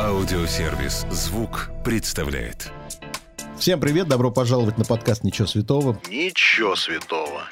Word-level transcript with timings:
Аудиосервис 0.00 1.06
«Звук» 1.10 1.70
представляет. 1.84 2.72
Всем 3.56 3.78
привет, 3.78 4.08
добро 4.08 4.32
пожаловать 4.32 4.78
на 4.78 4.84
подкаст 4.84 5.22
«Ничего 5.22 5.46
святого». 5.46 6.00
Ничего 6.08 6.74
святого. 6.74 7.44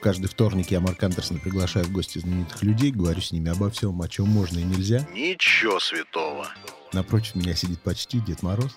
Каждый 0.00 0.26
вторник 0.26 0.72
я, 0.72 0.80
Марк 0.80 1.00
Андерсон, 1.04 1.38
приглашаю 1.38 1.84
в 1.84 1.92
гости 1.92 2.18
знаменитых 2.18 2.62
людей, 2.64 2.90
говорю 2.90 3.20
с 3.20 3.30
ними 3.30 3.50
обо 3.50 3.70
всем, 3.70 4.02
о 4.02 4.08
чем 4.08 4.28
можно 4.28 4.58
и 4.58 4.64
нельзя. 4.64 5.06
Ничего 5.14 5.78
святого. 5.78 6.48
Напротив 6.92 7.36
меня 7.36 7.54
сидит 7.54 7.80
почти 7.80 8.18
Дед 8.18 8.42
Мороз, 8.42 8.76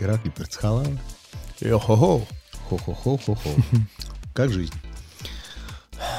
Ираклий 0.00 0.32
Перцхалава. 0.32 0.86
Йо-хо-хо. 1.60 2.26
Хо-хо-хо-хо-хо. 2.70 3.50
Как 4.34 4.50
жизнь? 4.50 4.74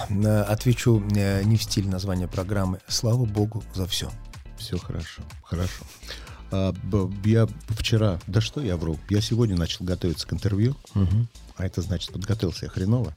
Э, 0.09 0.41
Отвечу 0.41 1.03
э, 1.15 1.43
не 1.43 1.57
в 1.57 1.63
стиль 1.63 1.87
названия 1.87 2.27
программы. 2.27 2.79
Слава 2.87 3.25
богу 3.25 3.63
за 3.73 3.87
все. 3.87 4.11
Все 4.57 4.77
хорошо, 4.77 5.21
хорошо. 5.43 5.83
А, 6.51 6.73
я 7.23 7.47
вчера, 7.69 8.19
да 8.27 8.41
что 8.41 8.61
я 8.61 8.77
вру, 8.77 8.97
я 9.09 9.21
сегодня 9.21 9.55
начал 9.55 9.85
готовиться 9.85 10.27
к 10.27 10.33
интервью, 10.33 10.75
а 11.55 11.65
это 11.65 11.81
значит 11.81 12.11
подготовился 12.11 12.65
я 12.65 12.71
хреново. 12.71 13.15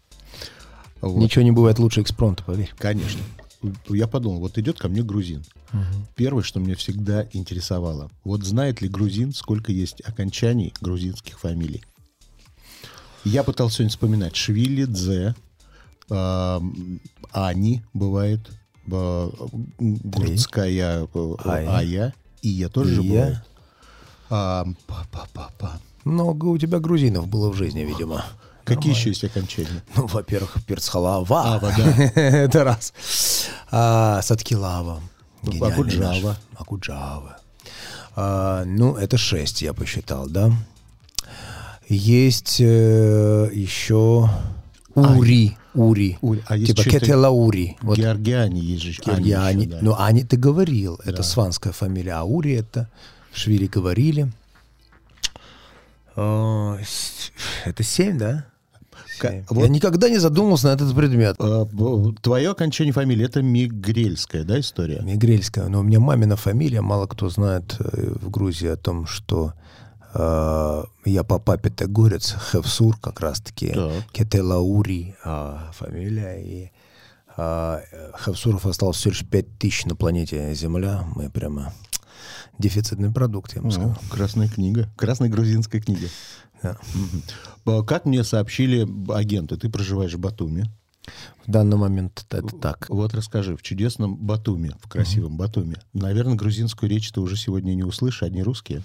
Вот. 1.01 1.19
Ничего 1.19 1.43
не 1.43 1.51
бывает 1.51 1.79
лучше 1.79 2.03
экспромта, 2.03 2.45
поверь. 2.45 2.73
Конечно. 2.79 3.21
Я 3.89 4.07
подумал, 4.07 4.41
вот 4.41 4.57
идет 4.59 4.79
ко 4.79 4.89
мне 4.89 5.03
грузин. 5.03 5.45
Первое, 6.17 6.43
что 6.43 6.61
меня 6.61 6.77
всегда 6.77 7.27
интересовало, 7.33 8.11
вот 8.25 8.43
знает 8.45 8.81
ли 8.81 8.89
грузин, 8.89 9.33
сколько 9.33 9.71
есть 9.71 10.01
окончаний 10.03 10.75
грузинских 10.81 11.39
фамилий? 11.39 11.85
Я 13.25 13.45
пытался 13.45 13.77
сегодня 13.77 13.91
вспоминать. 13.91 14.35
Швили, 14.35 14.87
Дзе, 14.87 15.35
ам, 16.09 17.01
Ани 17.33 17.83
бывает, 17.93 18.41
Гурцкая, 19.79 21.07
э, 21.13 21.35
Ая. 21.45 21.71
Ая, 21.71 22.15
Ия 22.43 22.69
тоже 22.69 22.95
же 22.95 23.03
Ия. 23.03 23.09
бывает. 23.09 23.39
Ам, 24.31 24.77
па-па-па-па. 24.87 25.81
Много 26.05 26.47
у 26.47 26.59
тебя 26.59 26.79
грузинов 26.79 27.29
было 27.29 27.51
в 27.51 27.55
жизни, 27.57 27.81
видимо. 27.81 28.25
Какие 28.65 28.95
еще 28.95 29.09
есть 29.09 29.25
окончания? 29.25 29.83
Ну, 29.97 30.07
во-первых, 30.07 30.59
перцхалава. 30.67 31.55
Ава, 31.55 31.73
да. 31.77 31.85
Это 32.15 32.65
раз. 32.65 32.93
А, 33.71 34.23
Садкилава. 34.23 35.01
Ну, 35.43 35.65
Акуджава. 35.65 36.37
Акуджава. 36.57 37.39
А, 38.15 38.65
ну, 38.65 38.97
это 38.97 39.17
шесть, 39.17 39.63
я 39.63 39.73
посчитал, 39.73 40.29
да. 40.29 40.53
Есть 41.89 42.61
э, 42.61 43.51
еще 43.53 44.31
Ури. 44.95 45.57
Ури. 45.75 46.19
Ури. 46.21 46.43
А 46.47 46.59
типа 46.59 46.83
что-то- 46.83 47.01
Кетелаури. 47.01 47.77
Вот 47.83 47.97
Георгиане 47.99 48.61
есть 48.61 48.83
же. 48.83 49.03
Ани 49.07 49.33
Ани, 49.33 49.63
еще, 49.65 49.71
да. 49.73 49.79
Ну, 49.83 49.95
Ани 49.99 50.25
ты 50.25 50.37
говорил, 50.37 50.99
это 51.05 51.23
сванская 51.23 51.73
фамилия, 51.73 52.13
а 52.15 52.25
Ури 52.25 52.53
это 52.55 52.89
Швили 53.33 53.67
говорили. 53.67 54.31
О, 56.17 56.77
Это 57.65 57.83
семь, 57.83 58.19
да? 58.19 58.47
Вот- 59.51 59.63
Я 59.63 59.69
никогда 59.69 60.09
не 60.09 60.19
задумывался 60.19 60.69
на 60.69 60.73
этот 60.73 60.95
предмет. 60.97 61.37
А, 61.39 61.67
Твое 62.23 62.51
окончание 62.51 62.93
фамилии 62.93 63.27
это 63.27 63.43
Мигрельская, 63.43 64.45
да, 64.45 64.59
история? 64.59 65.01
Мигрельская. 65.03 65.69
Но 65.69 65.81
у 65.81 65.83
меня 65.83 66.01
мамина 66.01 66.37
фамилия. 66.37 66.81
Мало 66.81 67.07
кто 67.07 67.29
знает 67.29 67.77
э, 67.79 68.13
в 68.21 68.31
Грузии 68.31 68.69
о 68.69 68.77
том, 68.77 69.07
что 69.07 69.53
я 70.15 71.25
по 71.25 71.39
папе-то 71.39 71.87
горец, 71.87 72.35
Хевсур 72.51 72.99
как 72.99 73.21
раз-таки, 73.21 73.73
Так. 73.73 74.05
Кетелаури 74.13 75.17
а, 75.25 75.71
фамилия. 75.73 76.43
И 76.43 76.73
а, 77.37 77.81
э, 77.91 78.13
Хевсуров 78.25 78.67
осталось 78.67 78.97
всего 78.97 79.13
лишь 79.13 79.25
5 79.25 79.59
тысяч 79.59 79.85
на 79.87 79.95
планете 79.95 80.53
Земля. 80.55 81.05
Мы 81.15 81.31
прямо 81.31 81.73
дефицитный 82.59 83.11
продукт, 83.11 83.55
я 83.55 83.63
бы 83.63 83.71
сказал. 83.71 83.93
О, 83.93 83.99
красная 84.11 84.49
книга. 84.49 84.91
Красная 84.97 85.29
грузинская 85.29 85.81
книга. 85.81 86.09
Да. 86.63 86.77
А 87.65 87.83
Как 87.83 88.05
мне 88.05 88.25
сообщили 88.25 88.87
агенты, 89.13 89.57
ты 89.57 89.71
проживаешь 89.71 90.15
в 90.15 90.19
Батуми. 90.19 90.67
В 91.47 91.51
данный 91.51 91.77
момент 91.77 92.27
это 92.31 92.55
так. 92.57 92.87
Вот 92.91 93.15
расскажи, 93.15 93.57
в 93.57 93.63
чудесном 93.63 94.17
Батуми, 94.17 94.73
в 94.83 94.89
красивом 94.89 95.37
Батуми. 95.37 95.77
Наверное, 95.93 96.35
грузинскую 96.35 96.91
речь 96.91 97.11
ты 97.11 97.21
уже 97.21 97.37
сегодня 97.37 97.75
не 97.75 97.83
услышишь, 97.85 98.23
одни 98.23 98.43
русские. 98.43 98.83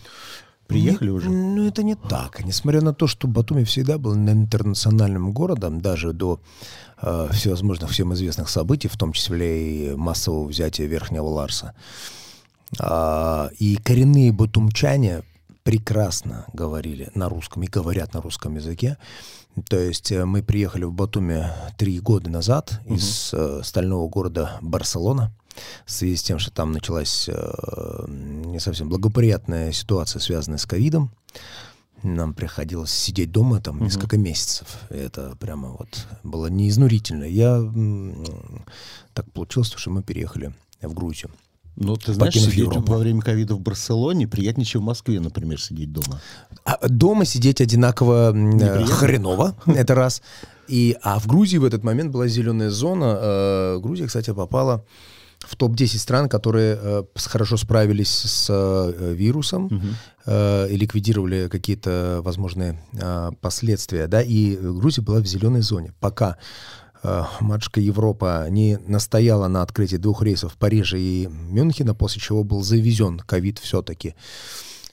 Приехали 0.67 1.09
Не- 1.09 1.15
уже? 1.15 1.29
Ну, 1.29 1.67
это 1.67 1.83
не 1.83 1.95
так. 1.95 2.43
Несмотря 2.43 2.81
на 2.81 2.93
то, 2.93 3.07
что 3.07 3.27
Батуми 3.27 3.63
всегда 3.63 3.97
был 3.97 4.15
интернациональным 4.15 5.31
городом, 5.31 5.79
даже 5.79 6.13
до 6.13 6.39
э, 7.01 7.29
всевозможных 7.31 7.91
всем 7.91 8.13
известных 8.13 8.49
событий, 8.49 8.87
в 8.87 8.97
том 8.97 9.13
числе 9.13 9.91
и 9.91 9.95
массового 9.95 10.47
взятия 10.47 10.87
Верхнего 10.87 11.27
Ларса. 11.27 11.73
А, 12.79 13.49
и 13.59 13.75
коренные 13.77 14.31
батумчане 14.31 15.23
прекрасно 15.63 16.45
говорили 16.53 17.09
на 17.15 17.29
русском 17.29 17.63
и 17.63 17.67
говорят 17.67 18.13
на 18.13 18.21
русском 18.21 18.55
языке. 18.55 18.97
То 19.69 19.77
есть 19.77 20.11
э, 20.11 20.25
мы 20.25 20.43
приехали 20.43 20.83
в 20.83 20.93
Батуми 20.93 21.45
три 21.77 21.99
года 21.99 22.29
назад 22.29 22.81
из 22.85 23.33
э, 23.33 23.61
стального 23.63 24.07
города 24.07 24.57
Барселона 24.61 25.31
в 25.85 25.91
связи 25.91 26.15
с 26.15 26.23
тем, 26.23 26.39
что 26.39 26.51
там 26.51 26.71
началась 26.71 27.29
э, 27.29 28.05
не 28.07 28.59
совсем 28.59 28.89
благоприятная 28.89 29.71
ситуация, 29.71 30.19
связанная 30.19 30.57
с 30.57 30.65
ковидом. 30.65 31.11
Нам 32.03 32.33
приходилось 32.33 32.91
сидеть 32.91 33.31
дома 33.31 33.61
там 33.61 33.81
несколько 33.81 34.17
месяцев. 34.17 34.67
И 34.91 34.95
Это 34.95 35.35
прямо 35.39 35.69
вот 35.69 36.07
было 36.23 36.47
неизнурительно. 36.47 37.23
Я 37.23 37.61
так 39.13 39.31
получилось, 39.31 39.73
что 39.75 39.89
мы 39.89 40.03
переехали 40.03 40.53
в 40.81 40.93
Грузию. 40.93 41.31
Ну, 41.77 41.97
ты 41.97 42.13
знаешь, 42.13 42.33
сидеть 42.33 42.55
Европу. 42.55 42.93
во 42.93 42.97
время 42.99 43.21
ковида 43.21 43.55
в 43.55 43.59
Барселоне 43.59 44.27
приятнее, 44.27 44.65
чем 44.65 44.81
в 44.81 44.85
Москве, 44.85 45.19
например, 45.19 45.59
сидеть 45.59 45.91
дома. 45.91 46.21
А 46.63 46.87
дома 46.87 47.25
сидеть 47.25 47.59
одинаково 47.59 48.31
э, 48.31 48.33
Неприятно? 48.33 48.87
хреново, 48.87 49.55
это 49.65 49.93
раз. 49.93 50.21
И, 50.69 50.95
а 51.01 51.19
в 51.19 51.27
Грузии 51.27 51.57
в 51.57 51.65
этот 51.65 51.83
момент 51.83 52.11
была 52.11 52.27
зеленая 52.27 52.69
зона. 52.69 53.17
Э, 53.19 53.79
Грузия, 53.81 54.07
кстати, 54.07 54.31
попала 54.31 54.85
в 55.45 55.55
топ-10 55.55 55.97
стран, 55.97 56.29
которые 56.29 56.77
э, 56.79 57.03
хорошо 57.15 57.57
справились 57.57 58.09
с 58.09 58.47
э, 58.49 59.13
вирусом 59.13 59.81
э, 60.25 60.67
и 60.69 60.77
ликвидировали 60.77 61.47
какие-то 61.47 62.19
возможные 62.23 62.81
э, 62.93 63.31
последствия. 63.41 64.07
Да? 64.07 64.21
И 64.21 64.55
Грузия 64.55 65.01
была 65.01 65.19
в 65.19 65.25
зеленой 65.25 65.61
зоне. 65.61 65.93
Пока 65.99 66.37
э, 67.03 67.23
матушка 67.39 67.79
Европа 67.79 68.47
не 68.49 68.77
настояла 68.87 69.47
на 69.47 69.61
открытии 69.61 69.97
двух 69.97 70.21
рейсов 70.23 70.53
в 70.53 70.57
Париже 70.57 70.99
и 70.99 71.27
Мюнхена, 71.27 71.93
после 71.93 72.21
чего 72.21 72.43
был 72.43 72.63
завезен 72.63 73.19
ковид 73.19 73.59
все-таки 73.59 74.15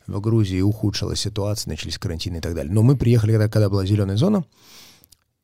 в 0.06 0.20
Грузии 0.20 0.60
ухудшилась 0.60 1.20
ситуация, 1.20 1.70
начались 1.70 1.98
карантины 1.98 2.38
и 2.38 2.40
так 2.40 2.54
далее. 2.54 2.72
Но 2.72 2.82
мы 2.82 2.96
приехали, 2.96 3.32
когда, 3.32 3.48
когда 3.48 3.68
была 3.68 3.86
зеленая 3.86 4.16
зона, 4.16 4.44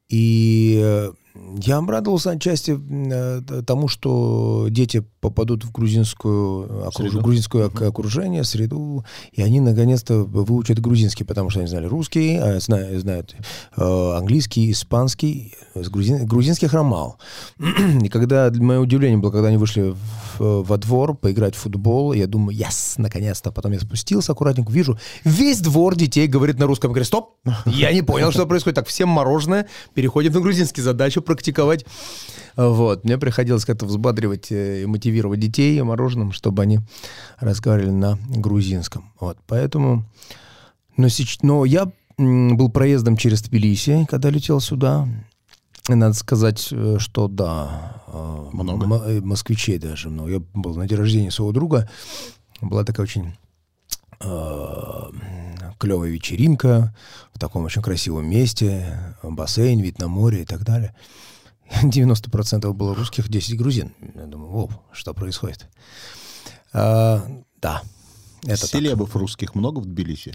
и 0.08 0.80
э, 0.82 1.12
я 1.60 1.78
обрадовался 1.78 2.30
отчасти 2.30 2.78
э, 2.78 3.62
тому, 3.66 3.88
что 3.88 4.66
дети 4.70 5.04
попадут 5.20 5.64
в 5.64 5.72
грузинскую, 5.72 6.86
окруж- 6.88 7.10
Среду. 7.10 7.20
грузинское 7.20 7.66
ок- 7.66 7.82
окружение, 7.82 8.44
среду, 8.44 9.04
и 9.32 9.42
они 9.42 9.60
наконец-то 9.60 10.24
выучат 10.24 10.78
грузинский, 10.80 11.24
потому 11.24 11.50
что 11.50 11.60
они 11.60 11.68
знали 11.68 11.86
русский, 11.86 12.36
а 12.36 12.60
зна- 12.60 12.98
знают 12.98 13.34
э, 13.76 14.12
английский, 14.16 14.70
испанский, 14.70 15.54
грузин- 15.74 16.24
грузинский 16.26 16.66
хромал. 16.66 17.18
И 18.02 18.08
когда, 18.08 18.50
для 18.50 18.62
моего 18.62 18.82
удивления 18.84 19.16
было, 19.18 19.30
когда 19.30 19.48
они 19.48 19.56
вышли 19.56 19.90
в- 19.90 19.96
во 20.38 20.76
двор 20.76 21.16
поиграть 21.16 21.54
в 21.54 21.58
футбол, 21.58 22.12
я 22.12 22.26
думаю, 22.26 22.56
yes, 22.56 22.94
наконец-то. 22.96 23.52
Потом 23.52 23.72
я 23.72 23.80
спустился 23.80 24.32
аккуратненько, 24.32 24.72
вижу, 24.72 24.98
весь 25.24 25.60
двор 25.60 25.96
детей 25.96 26.26
говорит 26.26 26.58
на 26.58 26.66
русском. 26.66 26.90
Я 26.90 26.94
говорю, 26.94 27.04
стоп, 27.04 27.36
я 27.66 27.92
не 27.92 28.02
понял, 28.02 28.32
что 28.32 28.46
происходит. 28.46 28.76
Так, 28.76 28.86
всем 28.86 29.08
мороженое, 29.08 29.66
переходим 29.94 30.32
на 30.32 30.40
грузинский, 30.40 30.82
задачу 30.82 31.22
практиковать. 31.22 31.84
Вот, 32.56 33.04
мне 33.04 33.18
приходилось 33.18 33.64
как-то 33.64 33.86
взбадривать 33.86 34.50
э, 34.50 34.82
и 34.82 34.86
мотивировать 34.86 35.38
детей 35.38 35.80
мороженым, 35.80 36.32
чтобы 36.32 36.62
они 36.62 36.80
разговаривали 37.38 37.90
на 37.90 38.18
грузинском. 38.28 39.12
Вот, 39.20 39.38
поэтому... 39.46 40.04
Но, 40.96 41.06
сеч- 41.06 41.38
но 41.42 41.64
я 41.64 41.92
был 42.18 42.68
проездом 42.68 43.16
через 43.16 43.42
Тбилиси, 43.42 44.06
когда 44.10 44.30
летел 44.30 44.60
сюда. 44.60 45.08
Надо 45.88 46.12
сказать, 46.12 46.68
э, 46.70 46.96
что 46.98 47.28
да. 47.28 48.02
э, 48.08 48.50
Много? 48.52 48.84
м- 48.84 48.92
э, 49.02 49.20
москвичей 49.20 49.78
даже 49.78 50.10
много. 50.10 50.30
Я 50.30 50.42
был 50.54 50.74
на 50.76 50.86
день 50.86 50.98
рождения 50.98 51.30
своего 51.30 51.52
друга. 51.52 51.88
Была 52.60 52.84
такая 52.84 53.04
очень 53.04 53.34
клевая 55.78 56.10
вечеринка 56.10 56.92
в 57.32 57.38
таком 57.38 57.64
очень 57.64 57.82
красивом 57.82 58.28
месте, 58.28 59.14
бассейн, 59.22 59.78
вид 59.78 60.00
на 60.00 60.08
море 60.08 60.42
и 60.42 60.44
так 60.44 60.64
далее. 60.64 60.92
90% 61.82 62.72
было 62.72 62.94
русских, 62.96 63.28
10 63.28 63.56
грузин. 63.56 63.92
Я 64.14 64.26
думаю, 64.26 64.50
воу, 64.50 64.70
что 64.92 65.14
происходит? 65.14 65.68
А, 66.72 67.24
да, 67.60 67.82
это 68.42 68.60
так. 68.62 68.70
Селебов 68.70 69.14
русских 69.14 69.54
много 69.54 69.78
в 69.78 69.86
Тбилиси? 69.86 70.34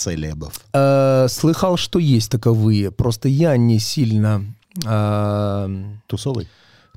Целебов. 0.00 0.54
Э, 0.72 1.26
слыхал, 1.28 1.76
что 1.76 1.98
есть 1.98 2.30
таковые. 2.30 2.90
Просто 2.90 3.28
я 3.28 3.56
не 3.58 3.78
сильно 3.78 4.44
э, 4.86 5.84
Тусовый? 6.06 6.48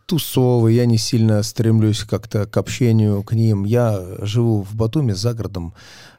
тусовы, 0.06 0.74
я 0.74 0.86
не 0.86 0.98
сильно 0.98 1.44
стремлюсь 1.44 2.04
как-то 2.04 2.46
к 2.46 2.58
общению 2.58 3.24
к 3.24 3.34
ним. 3.34 3.64
Я 3.64 4.02
живу 4.22 4.62
в 4.62 4.76
Батуми 4.76 5.14
за 5.14 5.34
городом, 5.34 5.74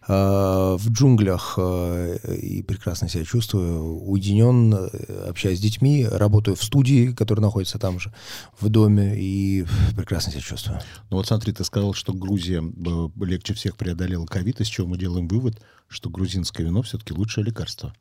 в 0.06 0.90
джунглях 0.90 1.54
э, 1.56 2.18
и 2.36 2.62
прекрасно 2.62 3.08
себя 3.08 3.24
чувствую, 3.24 4.02
уединен, 4.02 4.74
э, 4.74 5.28
общаюсь 5.28 5.58
с 5.58 5.62
детьми, 5.62 6.06
работаю 6.06 6.56
в 6.56 6.62
студии, 6.62 7.12
которая 7.12 7.42
находится 7.42 7.78
там 7.78 7.98
же, 7.98 8.12
в 8.60 8.68
доме, 8.68 9.14
и 9.16 9.64
прекрасно 9.96 10.32
себя 10.32 10.42
чувствую. 10.42 10.80
Ну 11.10 11.16
вот 11.16 11.26
смотри, 11.26 11.52
ты 11.54 11.64
сказал, 11.64 11.94
что 11.94 12.12
Грузия 12.12 12.62
э, 12.62 13.24
легче 13.24 13.54
всех 13.54 13.76
преодолела 13.76 14.26
ковид, 14.26 14.60
из 14.60 14.66
чего 14.66 14.86
мы 14.86 14.98
делаем 14.98 15.26
вывод, 15.26 15.60
что 15.88 16.10
грузинское 16.10 16.66
вино 16.66 16.82
все-таки 16.82 17.14
лучшее 17.14 17.44
лекарство. 17.44 17.94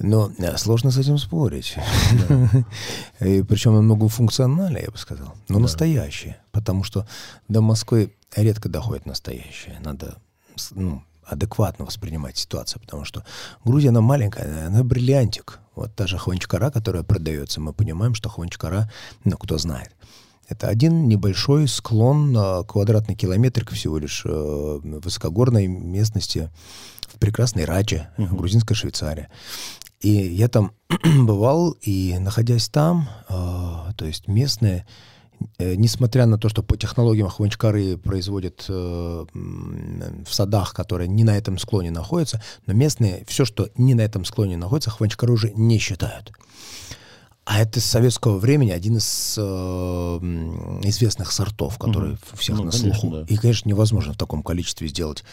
Но 0.00 0.32
э, 0.38 0.56
сложно 0.56 0.90
с 0.90 0.98
этим 0.98 1.18
спорить. 1.18 1.76
И 3.20 3.42
причем 3.42 3.72
оно 3.72 3.82
многофункциональное, 3.82 4.82
я 4.82 4.90
бы 4.90 4.98
сказал. 4.98 5.34
Но 5.48 5.60
настоящее. 5.60 6.38
Потому 6.50 6.82
что 6.82 7.06
до 7.46 7.60
Москвы 7.60 8.12
редко 8.34 8.68
доходит 8.68 9.06
настоящее. 9.06 9.78
Надо 9.84 10.16
ну, 10.72 11.02
адекватно 11.32 11.84
воспринимать 11.84 12.36
ситуацию, 12.36 12.80
потому 12.80 13.04
что 13.04 13.24
Грузия, 13.64 13.90
она 13.90 14.00
маленькая, 14.00 14.66
она 14.66 14.84
бриллиантик. 14.84 15.58
Вот 15.74 15.94
та 15.94 16.06
же 16.06 16.18
Хванчкара, 16.18 16.70
которая 16.70 17.02
продается, 17.02 17.60
мы 17.60 17.72
понимаем, 17.72 18.14
что 18.14 18.28
Хванчкара, 18.28 18.90
ну, 19.24 19.36
кто 19.36 19.58
знает, 19.58 19.90
это 20.48 20.68
один 20.68 21.08
небольшой 21.08 21.66
склон, 21.66 22.36
квадратный 22.66 23.14
километрик 23.14 23.70
всего 23.70 23.98
лишь 23.98 24.22
э, 24.26 24.80
высокогорной 24.82 25.66
местности 25.66 26.50
в 27.08 27.18
прекрасной 27.18 27.64
Раче, 27.64 28.10
грузинская 28.18 28.76
Швейцария. 28.76 29.30
И 30.00 30.10
я 30.10 30.48
там 30.48 30.72
бывал, 31.22 31.70
и 31.80 32.18
находясь 32.18 32.68
там, 32.68 33.08
э, 33.28 33.32
то 33.96 34.04
есть 34.04 34.28
местные, 34.28 34.86
несмотря 35.58 36.26
на 36.26 36.38
то, 36.38 36.48
что 36.48 36.62
по 36.62 36.76
технологиям 36.76 37.28
хванчкары 37.28 37.96
производят 37.96 38.64
э, 38.68 39.24
в 39.32 40.34
садах, 40.34 40.74
которые 40.74 41.08
не 41.08 41.24
на 41.24 41.36
этом 41.36 41.58
склоне 41.58 41.90
находятся, 41.90 42.42
но 42.66 42.74
местные 42.74 43.24
все, 43.26 43.44
что 43.44 43.68
не 43.76 43.94
на 43.94 44.02
этом 44.02 44.24
склоне 44.24 44.56
находится, 44.56 44.90
хванчкары 44.90 45.32
уже 45.32 45.52
не 45.54 45.78
считают. 45.78 46.32
А 47.44 47.60
это 47.60 47.80
с 47.80 47.84
советского 47.84 48.38
времени 48.38 48.70
один 48.70 48.98
из 48.98 49.34
э, 49.36 49.42
известных 50.84 51.32
сортов, 51.32 51.76
который 51.76 52.16
у 52.32 52.36
всех 52.36 52.56
Ну, 52.56 52.64
на 52.64 52.70
конечно, 52.70 52.94
слуху. 52.94 53.16
да. 53.16 53.24
И, 53.28 53.36
конечно, 53.36 53.68
невозможно 53.68 54.12
в 54.12 54.16
таком 54.16 54.44
количестве 54.44 54.86
сделать, 54.86 55.24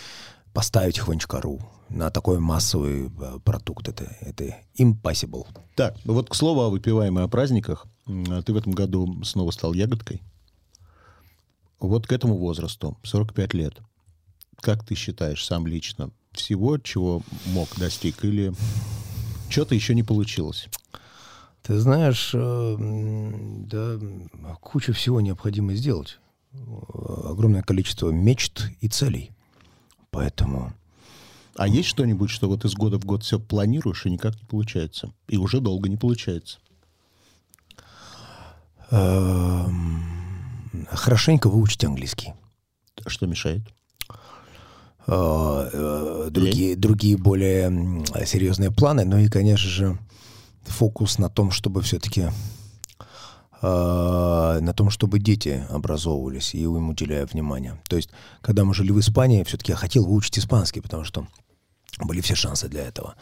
поставить 0.53 0.99
хванчкару 0.99 1.59
на 1.89 2.09
такой 2.11 2.39
массовый 2.39 3.07
э, 3.07 3.39
продукт. 3.43 3.87
Это, 3.87 4.05
это 4.21 4.55
impossible. 4.77 5.47
Так, 5.75 5.95
вот 6.05 6.29
к 6.29 6.35
слову 6.35 6.61
о 6.61 6.69
выпиваемой 6.69 7.23
о 7.23 7.27
праздниках. 7.27 7.87
А 8.07 8.41
Ты 8.41 8.53
в 8.53 8.57
этом 8.57 8.73
году 8.73 9.23
снова 9.23 9.51
стал 9.51 9.73
ягодкой. 9.73 10.21
Вот 11.79 12.07
к 12.07 12.11
этому 12.11 12.37
возрасту, 12.37 12.97
45 13.03 13.53
лет, 13.53 13.79
как 14.59 14.85
ты 14.85 14.95
считаешь 14.95 15.45
сам 15.45 15.65
лично, 15.65 16.11
всего, 16.31 16.77
чего 16.77 17.21
мог 17.47 17.69
достиг, 17.77 18.23
или 18.25 18.53
что-то 19.49 19.75
еще 19.75 19.95
не 19.95 20.03
получилось? 20.03 20.67
Ты 21.63 21.79
знаешь, 21.79 22.31
э, 22.33 22.75
да, 22.79 23.99
куча 24.61 24.93
всего 24.93 25.21
необходимо 25.21 25.73
сделать. 25.73 26.19
Э, 26.53 26.57
Огромное 27.29 27.61
количество 27.61 28.09
мечт 28.09 28.69
и 28.81 28.87
целей. 28.89 29.31
Поэтому 30.11 30.73
А 31.55 31.67
есть 31.67 31.89
что-нибудь, 31.89 32.29
что 32.29 32.47
вот 32.47 32.65
из 32.65 32.73
года 32.73 32.97
в 32.99 33.05
год 33.05 33.23
все 33.23 33.39
планируешь 33.39 34.05
и 34.05 34.09
никак 34.09 34.35
не 34.35 34.45
получается? 34.45 35.11
И 35.27 35.37
уже 35.37 35.59
долго 35.59 35.89
не 35.89 35.97
получается. 35.97 36.59
эм, 38.91 40.03
хорошенько 40.89 41.49
выучить 41.49 41.83
английский. 41.83 42.33
Что 43.07 43.27
мешает? 43.27 43.61
э, 45.07 45.69
э, 45.73 46.27
другие, 46.29 46.75
другие 46.75 47.17
более 47.17 48.05
серьезные 48.25 48.71
планы. 48.71 49.05
Ну 49.05 49.17
и, 49.17 49.27
конечно 49.27 49.69
же, 49.69 49.97
фокус 50.65 51.17
на 51.17 51.29
том, 51.29 51.51
чтобы 51.51 51.81
все-таки 51.81 52.29
на 53.61 54.73
том, 54.75 54.89
чтобы 54.89 55.19
дети 55.19 55.65
образовывались, 55.69 56.55
и 56.55 56.61
им 56.61 56.89
уделяя 56.89 57.25
внимание. 57.25 57.79
То 57.87 57.97
есть, 57.97 58.09
когда 58.41 58.63
мы 58.63 58.73
жили 58.73 58.91
в 58.91 58.99
Испании, 58.99 59.43
все-таки 59.43 59.71
я 59.71 59.75
хотел 59.75 60.05
выучить 60.05 60.39
испанский, 60.39 60.81
потому 60.81 61.03
что 61.03 61.27
были 61.99 62.21
все 62.21 62.35
шансы 62.35 62.69
для 62.69 62.83
этого. 62.85 63.15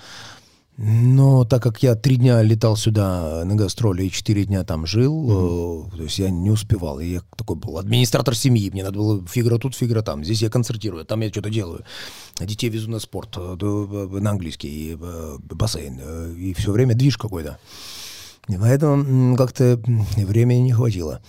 Но 0.80 1.44
так 1.44 1.64
как 1.64 1.82
я 1.82 1.96
три 1.96 2.18
дня 2.18 2.44
летал 2.44 2.78
сюда 2.78 3.44
на 3.46 3.56
гастроли 3.56 4.04
и 4.04 4.12
четыре 4.12 4.46
дня 4.46 4.64
там 4.64 4.86
жил, 4.86 5.88
э, 5.90 5.98
то 5.98 6.04
есть 6.04 6.20
я 6.20 6.30
не 6.30 6.52
успевал. 6.52 7.00
И 7.00 7.08
я 7.14 7.22
такой 7.36 7.56
был 7.56 7.80
администратор 7.80 8.36
семьи. 8.36 8.70
Мне 8.70 8.84
надо 8.84 9.00
было 9.00 9.26
фигура 9.26 9.58
тут, 9.58 9.74
фигура 9.74 10.04
там. 10.04 10.24
Здесь 10.24 10.44
я 10.44 10.52
концертирую, 10.52 11.04
там 11.04 11.22
я 11.22 11.30
что-то 11.30 11.50
делаю. 11.50 11.84
Детей 12.40 12.70
везу 12.70 12.92
на 12.92 13.00
спорт, 13.00 13.38
э, 13.38 13.56
на 13.60 14.30
английский, 14.30 14.68
и, 14.68 14.98
э, 15.02 15.38
бассейн. 15.40 16.00
э, 16.00 16.36
И 16.38 16.54
все 16.54 16.72
время 16.72 16.94
движ 16.94 17.18
какой-то. 17.18 17.58
И 18.48 18.58
поэтому 18.58 19.36
как-то 19.36 19.80
времени 20.16 20.60
не 20.60 20.72
хватило. 20.72 21.22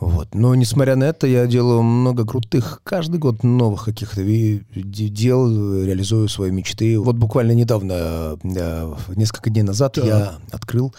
Вот. 0.00 0.34
Но 0.34 0.54
несмотря 0.54 0.96
на 0.96 1.04
это, 1.04 1.26
я 1.26 1.46
делаю 1.46 1.82
много 1.82 2.24
крутых, 2.24 2.80
каждый 2.84 3.18
год 3.18 3.44
новых 3.44 3.84
каких-то 3.84 4.22
дел, 4.24 5.84
реализую 5.84 6.28
свои 6.28 6.50
мечты. 6.50 6.98
Вот 6.98 7.16
буквально 7.16 7.52
недавно, 7.52 8.38
э, 8.42 8.94
несколько 9.14 9.50
дней 9.50 9.62
назад, 9.62 9.98
я 9.98 10.38
открыл 10.50 10.94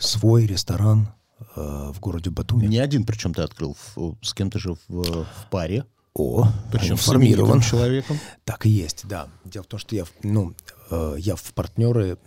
свой 0.00 0.46
ресторан 0.46 1.08
э, 1.54 1.92
в 1.94 2.00
городе 2.00 2.30
Батуми. 2.30 2.66
Не 2.66 2.78
один, 2.78 3.04
причем 3.04 3.34
ты 3.34 3.42
открыл, 3.42 3.76
с 4.20 4.34
кем-то 4.34 4.58
же 4.58 4.74
в, 4.88 5.02
в 5.04 5.26
паре, 5.50 5.84
О, 6.14 6.48
причем 6.72 6.94
информирован. 6.94 7.60
человеком. 7.60 8.18
Так 8.44 8.66
и 8.66 8.68
есть, 8.68 9.06
да. 9.06 9.28
Дело 9.44 9.62
в 9.62 9.66
том, 9.68 9.78
что 9.78 9.94
я, 9.94 10.04
ну, 10.24 10.54
э, 10.90 11.14
я 11.18 11.36
в 11.36 11.54
партнеры, 11.54 12.18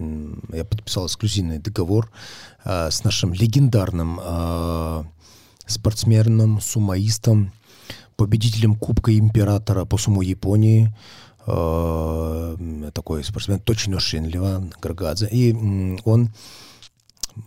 я 0.53 0.63
подписал 0.63 1.07
эксклюзивный 1.07 1.59
договор 1.59 2.09
э, 2.63 2.89
с 2.89 3.03
нашим 3.03 3.33
легендарным 3.33 4.19
э, 4.23 5.03
спортсменом, 5.65 6.61
сумоистом, 6.61 7.51
победителем 8.15 8.75
Кубка 8.75 9.17
Императора 9.17 9.83
по 9.85 9.97
сумо 9.97 10.23
Японии, 10.23 10.93
такой 11.45 13.21
спортсмен 13.21 13.59
Точношин 13.59 14.25
Леван 14.25 14.73
Гаргадзе. 14.81 15.27
И 15.29 15.53
он 16.05 16.29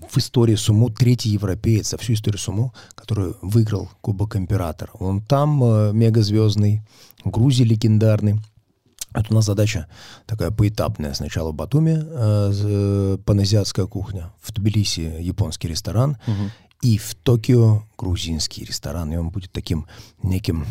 в 0.09 0.19
истории 0.19 0.57
сумо 0.57 0.91
третий 0.91 1.31
европеец 1.31 1.91
за 1.91 1.99
всю 1.99 2.15
историю 2.15 2.39
сумо, 2.39 2.73
который 2.95 3.35
выиграл 3.43 3.89
Кубок 4.01 4.37
Императора. 4.37 4.91
Он 4.99 5.21
там 5.21 5.63
э, 5.63 5.93
мегазвездный, 5.93 6.83
в 7.25 7.31
Грузии 7.31 7.65
легендарный. 7.65 8.41
Это 9.13 9.27
у 9.31 9.35
нас 9.35 9.47
задача 9.47 9.87
такая 10.27 10.51
поэтапная. 10.51 11.15
Сначала 11.15 11.53
в 11.53 11.55
Батуми 11.55 11.99
э, 11.99 12.53
э, 12.55 13.19
паназиатская 13.25 13.87
кухня, 13.87 14.33
в 14.41 14.53
Тбилиси 14.53 15.17
японский 15.21 15.69
ресторан, 15.69 16.19
и 16.83 16.99
в 16.99 17.15
Токио 17.15 17.83
грузинский 17.97 18.65
ресторан. 18.65 19.13
И 19.13 19.17
он 19.17 19.31
будет 19.31 19.51
таким 19.51 19.87
неким 20.23 20.67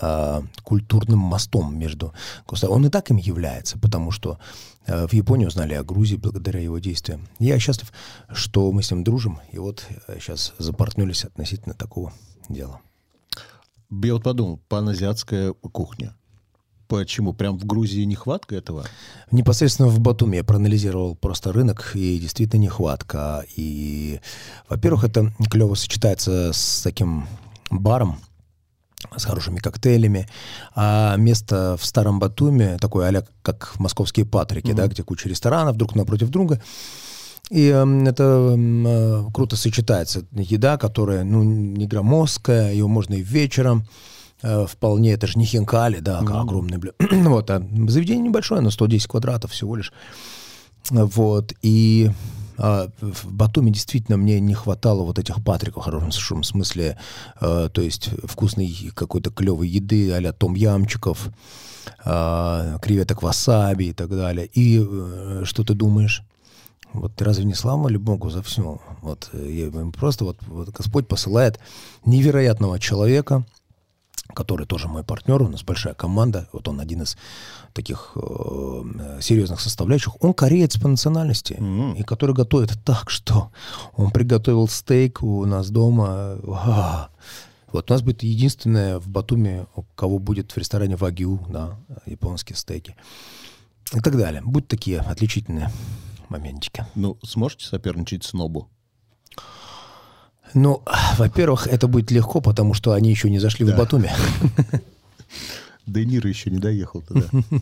а, 0.00 0.42
культурным 0.62 1.18
мостом 1.18 1.78
между 1.78 2.12
государствами. 2.48 2.72
Он 2.72 2.86
и 2.86 2.90
так 2.90 3.10
им 3.10 3.16
является, 3.16 3.78
потому 3.78 4.10
что 4.10 4.38
э, 4.86 5.06
в 5.06 5.12
Японии 5.12 5.46
узнали 5.46 5.74
о 5.74 5.84
Грузии 5.84 6.16
благодаря 6.16 6.60
его 6.60 6.78
действиям. 6.78 7.28
Я 7.38 7.58
счастлив, 7.58 7.92
что 8.32 8.70
мы 8.72 8.82
с 8.82 8.90
ним 8.90 9.04
дружим, 9.04 9.40
и 9.52 9.58
вот 9.58 9.86
сейчас 10.14 10.52
запартнились 10.58 11.24
относительно 11.24 11.74
такого 11.74 12.12
дела. 12.48 12.80
Я 13.90 14.14
вот 14.14 14.24
подумал, 14.24 14.60
паназиатская 14.68 15.52
кухня. 15.52 16.14
Почему? 16.88 17.32
Прям 17.32 17.58
в 17.58 17.64
Грузии 17.64 18.04
нехватка 18.04 18.56
этого? 18.56 18.84
Непосредственно 19.30 19.88
в 19.88 20.00
Батуми 20.00 20.36
я 20.36 20.44
проанализировал 20.44 21.14
просто 21.14 21.52
рынок, 21.52 21.92
и 21.94 22.18
действительно 22.18 22.60
нехватка. 22.60 23.44
И, 23.56 24.20
во-первых, 24.68 25.04
это 25.04 25.32
клево 25.50 25.74
сочетается 25.74 26.52
с 26.52 26.82
таким 26.82 27.26
баром, 27.70 28.18
с 29.16 29.24
хорошими 29.24 29.58
коктейлями. 29.58 30.28
А 30.74 31.16
место 31.16 31.76
в 31.78 31.84
старом 31.84 32.18
Батуме, 32.18 32.76
такое 32.78 33.08
а 33.08 33.24
как 33.42 33.74
московские 33.78 34.26
Патрики, 34.26 34.72
да, 34.72 34.86
где 34.86 35.02
куча 35.02 35.28
ресторанов 35.28 35.76
друг 35.76 35.94
напротив 35.94 36.28
друга. 36.30 36.60
И 37.50 37.68
эм, 37.68 38.06
это 38.06 38.24
эм, 38.24 38.86
э, 38.86 39.24
круто 39.32 39.56
сочетается. 39.56 40.24
Еда, 40.32 40.78
которая, 40.78 41.24
ну, 41.24 41.42
не 41.42 41.86
громоздкая, 41.86 42.72
ее 42.72 42.86
можно 42.86 43.14
и 43.14 43.22
вечером. 43.22 43.86
э, 44.42 44.66
вполне, 44.66 45.12
это 45.12 45.26
же 45.26 45.38
не 45.38 45.44
хинкали, 45.44 46.00
да, 46.00 46.18
а 46.18 46.40
огромный 46.40 46.78
блюдо. 46.78 46.96
вот, 47.10 47.50
а 47.50 47.60
заведение 47.88 48.28
небольшое, 48.28 48.60
на 48.60 48.70
110 48.70 49.06
квадратов 49.06 49.52
всего 49.52 49.76
лишь. 49.76 49.92
Вот, 50.90 51.52
и 51.62 52.10
а, 52.56 52.88
в 53.00 53.32
Батуми 53.32 53.70
действительно 53.70 54.16
мне 54.16 54.40
не 54.40 54.54
хватало 54.54 55.02
вот 55.02 55.18
этих 55.18 55.42
патриков 55.42 55.82
в 55.82 55.86
хорошем 55.86 56.42
смысле, 56.42 56.98
э, 57.40 57.68
то 57.72 57.80
есть 57.80 58.10
вкусной 58.24 58.92
какой-то 58.94 59.30
клевой 59.30 59.68
еды 59.68 60.12
а-ля 60.12 60.32
том-ямчиков, 60.32 61.28
а, 62.04 62.78
креветок 62.78 63.22
васаби 63.22 63.84
и 63.84 63.92
так 63.92 64.10
далее. 64.10 64.46
И 64.46 64.78
э, 64.80 65.42
что 65.44 65.64
ты 65.64 65.74
думаешь? 65.74 66.22
Вот 66.92 67.16
ты 67.16 67.24
разве 67.24 67.44
не 67.44 67.54
слава 67.54 67.88
ли 67.88 67.96
Богу 67.96 68.30
за 68.30 68.42
все? 68.42 68.80
Вот 69.02 69.28
э, 69.32 69.70
я, 69.72 69.90
просто 69.90 70.24
вот, 70.24 70.38
вот 70.46 70.68
Господь 70.70 71.08
посылает 71.08 71.58
невероятного 72.04 72.78
человека, 72.78 73.44
который 74.34 74.66
тоже 74.66 74.88
мой 74.88 75.02
партнер, 75.04 75.40
у 75.42 75.48
нас 75.48 75.62
большая 75.62 75.94
команда, 75.94 76.48
вот 76.52 76.68
он 76.68 76.80
один 76.80 77.02
из 77.02 77.16
таких 77.72 78.12
э, 78.16 79.18
серьезных 79.20 79.60
составляющих, 79.60 80.22
он 80.22 80.34
кореец 80.34 80.76
по 80.78 80.88
национальности, 80.88 81.56
Мгм. 81.58 81.94
и 81.94 82.02
который 82.02 82.34
готовит 82.34 82.78
так, 82.84 83.10
что 83.10 83.50
он 83.96 84.10
приготовил 84.10 84.68
стейк 84.68 85.22
у 85.22 85.44
нас 85.46 85.70
дома. 85.70 86.38
А, 86.46 87.08
Вот 87.72 87.90
у 87.90 87.94
нас 87.94 88.02
будет 88.02 88.22
единственное 88.22 88.98
в 89.00 89.08
Батуми, 89.08 89.66
у 89.74 89.82
кого 89.96 90.18
будет 90.20 90.52
в 90.52 90.58
ресторане 90.58 90.94
вагю, 90.96 91.40
да, 91.48 91.76
японские 92.06 92.54
стейки. 92.56 92.94
И 93.92 94.00
так 94.00 94.16
далее. 94.16 94.42
Будут 94.44 94.68
такие 94.68 95.00
отличительные 95.00 95.70
моментики. 96.28 96.86
Ну, 96.94 97.18
сможете 97.24 97.66
соперничать 97.66 98.22
с 98.24 98.32
Нобу? 98.32 98.68
Ну, 100.54 100.82
во-первых, 101.18 101.66
это 101.66 101.88
будет 101.88 102.10
легко, 102.10 102.40
потому 102.40 102.74
что 102.74 102.92
они 102.92 103.10
еще 103.10 103.28
не 103.30 103.38
зашли 103.38 103.64
в 103.66 103.76
Батуми. 103.76 104.10
Де 105.86 106.04
Ниро 106.04 106.28
еще 106.28 106.50
не 106.50 106.58
доехал 106.58 107.02
туда. 107.02 107.26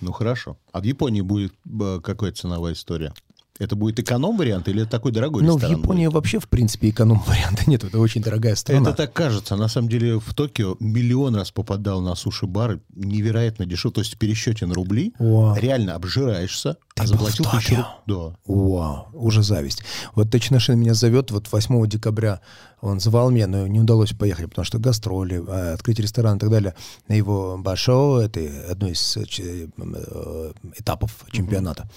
Ну, 0.00 0.12
хорошо. 0.12 0.58
А 0.72 0.80
в 0.80 0.84
Японии 0.84 1.22
будет 1.22 1.54
э, 1.80 2.00
какая 2.02 2.30
ценовая 2.32 2.74
история? 2.74 3.14
Это 3.58 3.74
будет 3.74 4.00
эконом-вариант 4.00 4.68
или 4.68 4.82
это 4.82 4.90
такой 4.90 5.12
дорогой 5.12 5.42
Ну, 5.42 5.52
в 5.52 5.56
ресторан 5.56 5.78
Японии 5.80 6.06
будет? 6.06 6.14
вообще, 6.14 6.40
в 6.40 6.48
принципе, 6.48 6.90
эконом-варианта 6.90 7.62
нет. 7.70 7.84
Это 7.84 7.98
очень 8.00 8.20
дорогая 8.20 8.54
страна. 8.56 8.82
Это 8.90 8.92
так 8.96 9.12
кажется. 9.14 9.56
На 9.56 9.68
самом 9.68 9.88
деле 9.88 10.18
в 10.20 10.34
Токио 10.34 10.76
миллион 10.80 11.36
раз 11.36 11.52
попадал 11.52 12.02
на 12.02 12.14
суши-бары. 12.16 12.80
Невероятно 12.94 13.64
дешево. 13.64 13.94
То 13.94 14.00
есть 14.02 14.14
в 14.14 14.18
пересчете 14.18 14.66
на 14.66 14.74
рубли 14.74 15.14
Вау. 15.18 15.56
реально 15.56 15.94
обжираешься, 15.94 16.76
Ты 16.94 17.02
а 17.02 17.06
заплатил 17.08 17.44
тысячу 17.44 17.74
рублей. 17.74 17.86
Да. 18.06 18.36
Вау, 18.46 19.08
уже 19.14 19.42
зависть. 19.42 19.82
Вот 20.14 20.30
Точношин 20.30 20.78
меня 20.78 20.94
зовет, 20.94 21.32
вот 21.32 21.50
8 21.50 21.88
декабря 21.88 22.40
он 22.80 23.00
звал 23.00 23.30
меня, 23.30 23.48
но 23.48 23.66
не 23.66 23.80
удалось 23.80 24.12
поехать, 24.12 24.48
потому 24.50 24.64
что 24.64 24.78
гастроли, 24.78 25.42
э, 25.44 25.72
открыть 25.72 25.98
ресторан 25.98 26.36
и 26.36 26.40
так 26.40 26.50
далее. 26.50 26.74
На 27.08 27.14
его 27.14 27.58
Башо, 27.58 28.20
это 28.20 28.40
одно 28.70 28.88
из 28.88 29.16
э, 29.16 29.24
э, 29.40 30.52
этапов 30.76 31.24
чемпионата. 31.32 31.90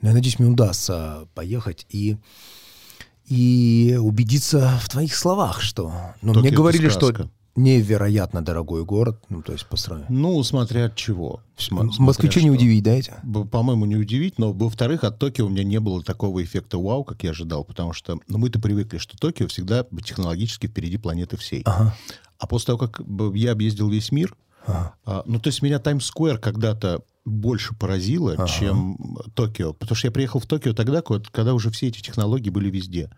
Но 0.00 0.08
я 0.08 0.14
надеюсь, 0.14 0.40
мне 0.40 0.48
удастся 0.48 1.28
поехать 1.34 1.86
и 1.88 2.16
и 3.26 3.96
убедиться 4.00 4.80
в 4.82 4.88
твоих 4.88 5.14
словах, 5.14 5.60
что... 5.60 5.92
Ну, 6.20 6.32
Токио 6.32 6.48
мне 6.48 6.50
говорили, 6.50 6.88
сказка. 6.88 7.14
что 7.14 7.30
невероятно 7.62 8.42
дорогой 8.42 8.84
город, 8.84 9.22
ну, 9.28 9.42
то 9.42 9.52
есть 9.52 9.66
по 9.66 9.76
сравнению. 9.76 10.18
Ну, 10.18 10.42
смотря 10.42 10.86
от 10.86 10.96
чего. 10.96 11.40
Сма- 11.56 11.90
смотря 11.90 12.04
Москвичей 12.04 12.42
не 12.42 12.48
что. 12.48 12.56
удивить, 12.56 12.82
да, 12.82 12.92
эти? 12.92 13.12
По-моему, 13.50 13.84
не 13.84 13.96
удивить, 13.96 14.38
но, 14.38 14.52
во-вторых, 14.52 15.04
от 15.04 15.18
Токио 15.18 15.46
у 15.46 15.48
меня 15.48 15.64
не 15.64 15.78
было 15.80 16.02
такого 16.02 16.42
эффекта 16.42 16.78
вау, 16.78 17.04
как 17.04 17.22
я 17.22 17.30
ожидал, 17.30 17.64
потому 17.64 17.92
что 17.92 18.18
ну, 18.28 18.38
мы-то 18.38 18.60
привыкли, 18.60 18.98
что 18.98 19.16
Токио 19.18 19.46
всегда 19.48 19.84
технологически 20.04 20.66
впереди 20.66 20.96
планеты 20.96 21.36
всей. 21.36 21.62
Ага. 21.64 21.94
А 22.38 22.46
после 22.46 22.66
того, 22.68 22.78
как 22.78 23.02
я 23.34 23.52
объездил 23.52 23.90
весь 23.90 24.12
мир, 24.12 24.34
Ага. 24.66 24.94
а, 25.04 25.22
ну, 25.26 25.38
то 25.40 25.48
есть 25.48 25.62
меня 25.62 25.78
Таймс-сквер 25.78 26.38
когда-то 26.38 27.02
больше 27.24 27.74
поразило, 27.74 28.32
Ага. 28.34 28.46
чем 28.48 28.96
Токио. 29.34 29.72
Потому 29.72 29.96
что 29.96 30.08
я 30.08 30.12
приехал 30.12 30.40
в 30.40 30.46
Токио 30.46 30.72
тогда, 30.72 31.02
ко- 31.02 31.22
когда 31.32 31.54
уже 31.54 31.70
все 31.70 31.88
эти 31.88 32.00
технологии 32.00 32.50
были 32.50 32.70
везде. 32.70 33.10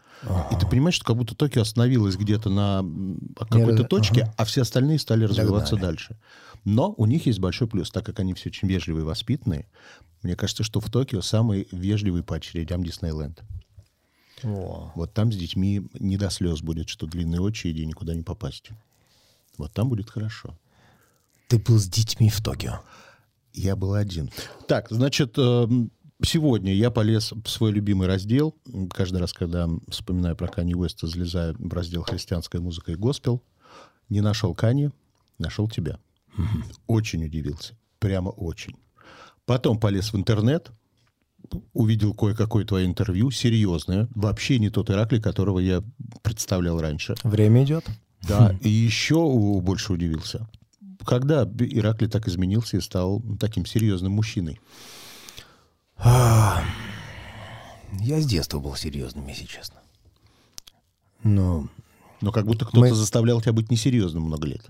И 0.50 0.56
ты 0.58 0.66
понимаешь, 0.66 0.94
что 0.96 1.04
как 1.04 1.16
будто 1.16 1.34
Токио 1.34 1.62
остановилось 1.62 2.16
где-то 2.16 2.48
на 2.50 2.84
какой-то 3.38 3.84
точке, 3.84 4.22
ага. 4.22 4.34
а 4.36 4.44
все 4.44 4.62
остальные 4.62 4.98
стали 4.98 5.24
развиваться 5.24 5.72
Догнали. 5.76 5.90
дальше. 5.92 6.16
Но 6.64 6.94
у 6.96 7.06
них 7.06 7.26
есть 7.26 7.38
большой 7.40 7.66
плюс, 7.68 7.90
так 7.90 8.04
как 8.06 8.20
они 8.20 8.34
все 8.34 8.48
очень 8.50 8.68
вежливые 8.68 9.02
и 9.02 9.06
воспитанные. 9.06 9.66
Мне 10.22 10.36
кажется, 10.36 10.62
что 10.62 10.78
в 10.80 10.88
Токио 10.90 11.20
самый 11.22 11.66
вежливый 11.72 12.22
по 12.22 12.36
очередям 12.36 12.84
Диснейленд. 12.84 13.42
Вот 14.42 15.12
там 15.14 15.32
с 15.32 15.36
детьми 15.36 15.86
не 15.98 16.16
до 16.16 16.28
слез 16.30 16.60
будет, 16.62 16.88
что 16.88 17.06
длинные 17.06 17.40
очереди 17.40 17.80
и 17.82 17.86
никуда 17.86 18.14
не 18.14 18.22
попасть. 18.22 18.70
Вот 19.58 19.72
там 19.72 19.88
будет 19.88 20.10
хорошо. 20.10 20.56
Ты 21.52 21.58
был 21.58 21.78
с 21.78 21.86
детьми 21.86 22.30
в 22.30 22.40
Токио. 22.40 22.80
Я 23.52 23.76
был 23.76 23.92
один. 23.92 24.30
Так, 24.68 24.86
значит, 24.88 25.36
эм, 25.36 25.92
сегодня 26.24 26.72
я 26.72 26.90
полез 26.90 27.32
в 27.32 27.46
свой 27.46 27.72
любимый 27.72 28.08
раздел. 28.08 28.56
Каждый 28.90 29.18
раз, 29.20 29.34
когда 29.34 29.68
вспоминаю 29.88 30.34
про 30.34 30.48
Канни 30.48 30.72
Уэста, 30.72 31.08
залезаю 31.08 31.54
в 31.58 31.70
раздел 31.74 32.04
«Христианская 32.04 32.60
музыка 32.60 32.92
и 32.92 32.94
госпел». 32.94 33.42
Не 34.08 34.22
нашел 34.22 34.54
Канни, 34.54 34.92
нашел 35.38 35.68
тебя. 35.68 35.98
Очень 36.86 37.26
удивился. 37.26 37.76
Прямо 37.98 38.30
очень. 38.30 38.76
Потом 39.44 39.78
полез 39.78 40.14
в 40.14 40.16
интернет, 40.16 40.70
увидел 41.74 42.14
кое-какое 42.14 42.64
твое 42.64 42.86
интервью, 42.86 43.30
серьезное. 43.30 44.08
Вообще 44.14 44.58
не 44.58 44.70
тот 44.70 44.88
Иракли, 44.88 45.20
которого 45.20 45.58
я 45.58 45.84
представлял 46.22 46.80
раньше. 46.80 47.14
Время 47.22 47.64
идет. 47.64 47.84
Да, 48.26 48.56
и 48.62 48.70
еще 48.70 49.18
больше 49.60 49.92
удивился. 49.92 50.48
Когда 51.04 51.44
Иракли 51.58 52.06
так 52.06 52.28
изменился 52.28 52.76
и 52.76 52.80
стал 52.80 53.22
таким 53.40 53.66
серьезным 53.66 54.12
мужчиной? 54.12 54.60
А, 55.96 56.62
Я 58.00 58.20
с 58.20 58.26
детства 58.26 58.58
был 58.58 58.74
серьезным, 58.76 59.26
если 59.26 59.44
честно. 59.44 59.80
Но 61.22 61.68
Но 62.20 62.30
как 62.32 62.46
будто 62.46 62.64
кто-то 62.64 62.80
Мы- 62.80 62.94
заставлял 62.94 63.40
тебя 63.40 63.52
быть 63.52 63.70
несерьезным 63.70 64.24
много 64.24 64.46
лет. 64.46 64.62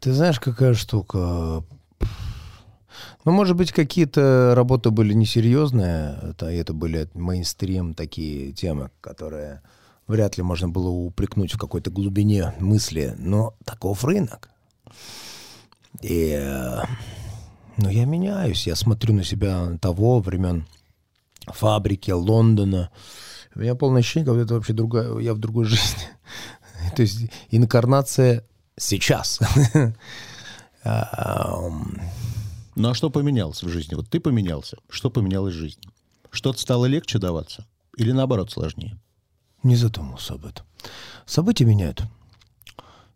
ты 0.00 0.12
знаешь, 0.12 0.40
какая 0.40 0.74
штука? 0.74 1.62
Ну, 3.24 3.32
может 3.32 3.56
быть, 3.56 3.72
какие-то 3.72 4.52
работы 4.54 4.90
были 4.90 5.14
несерьезные, 5.14 6.18
это, 6.22 6.46
это 6.46 6.72
были 6.74 7.08
мейнстрим 7.14 7.94
такие 7.94 8.52
темы, 8.52 8.90
которые 9.00 9.62
вряд 10.06 10.36
ли 10.36 10.42
можно 10.42 10.68
было 10.68 10.88
упрекнуть 10.88 11.54
в 11.54 11.58
какой-то 11.58 11.90
глубине 11.90 12.54
мысли, 12.60 13.14
но 13.18 13.54
таков 13.64 14.04
рынок. 14.04 14.50
И, 16.00 16.36
э, 16.38 16.82
ну, 17.76 17.88
я 17.88 18.04
меняюсь, 18.04 18.66
я 18.66 18.76
смотрю 18.76 19.14
на 19.14 19.24
себя 19.24 19.78
того 19.80 20.20
времен 20.20 20.66
фабрики, 21.46 22.10
Лондона. 22.10 22.90
У 23.54 23.60
меня 23.60 23.74
полное 23.74 24.00
ощущение, 24.00 24.26
как 24.26 24.36
это 24.36 24.54
вообще 24.54 24.72
другая, 24.72 25.18
я 25.18 25.34
в 25.34 25.38
другой 25.38 25.64
жизни. 25.64 26.04
То 26.96 27.02
есть 27.02 27.30
инкарнация 27.50 28.44
сейчас. 28.76 29.40
Ам, 30.84 31.98
Ну 32.74 32.90
а 32.90 32.94
что 32.94 33.08
поменялось 33.10 33.62
в 33.62 33.68
жизни? 33.68 33.94
Вот 33.94 34.10
ты 34.10 34.20
поменялся. 34.20 34.76
Что 34.88 35.10
поменялось 35.10 35.54
в 35.54 35.58
жизни? 35.58 35.88
Что-то 36.30 36.60
стало 36.60 36.86
легче 36.86 37.18
даваться? 37.18 37.66
Или 37.96 38.12
наоборот 38.12 38.50
сложнее? 38.50 38.98
Не 39.62 39.76
задумался 39.76 40.34
об 40.34 40.44
этом. 40.44 40.66
События 41.24 41.64
меняют. 41.64 42.02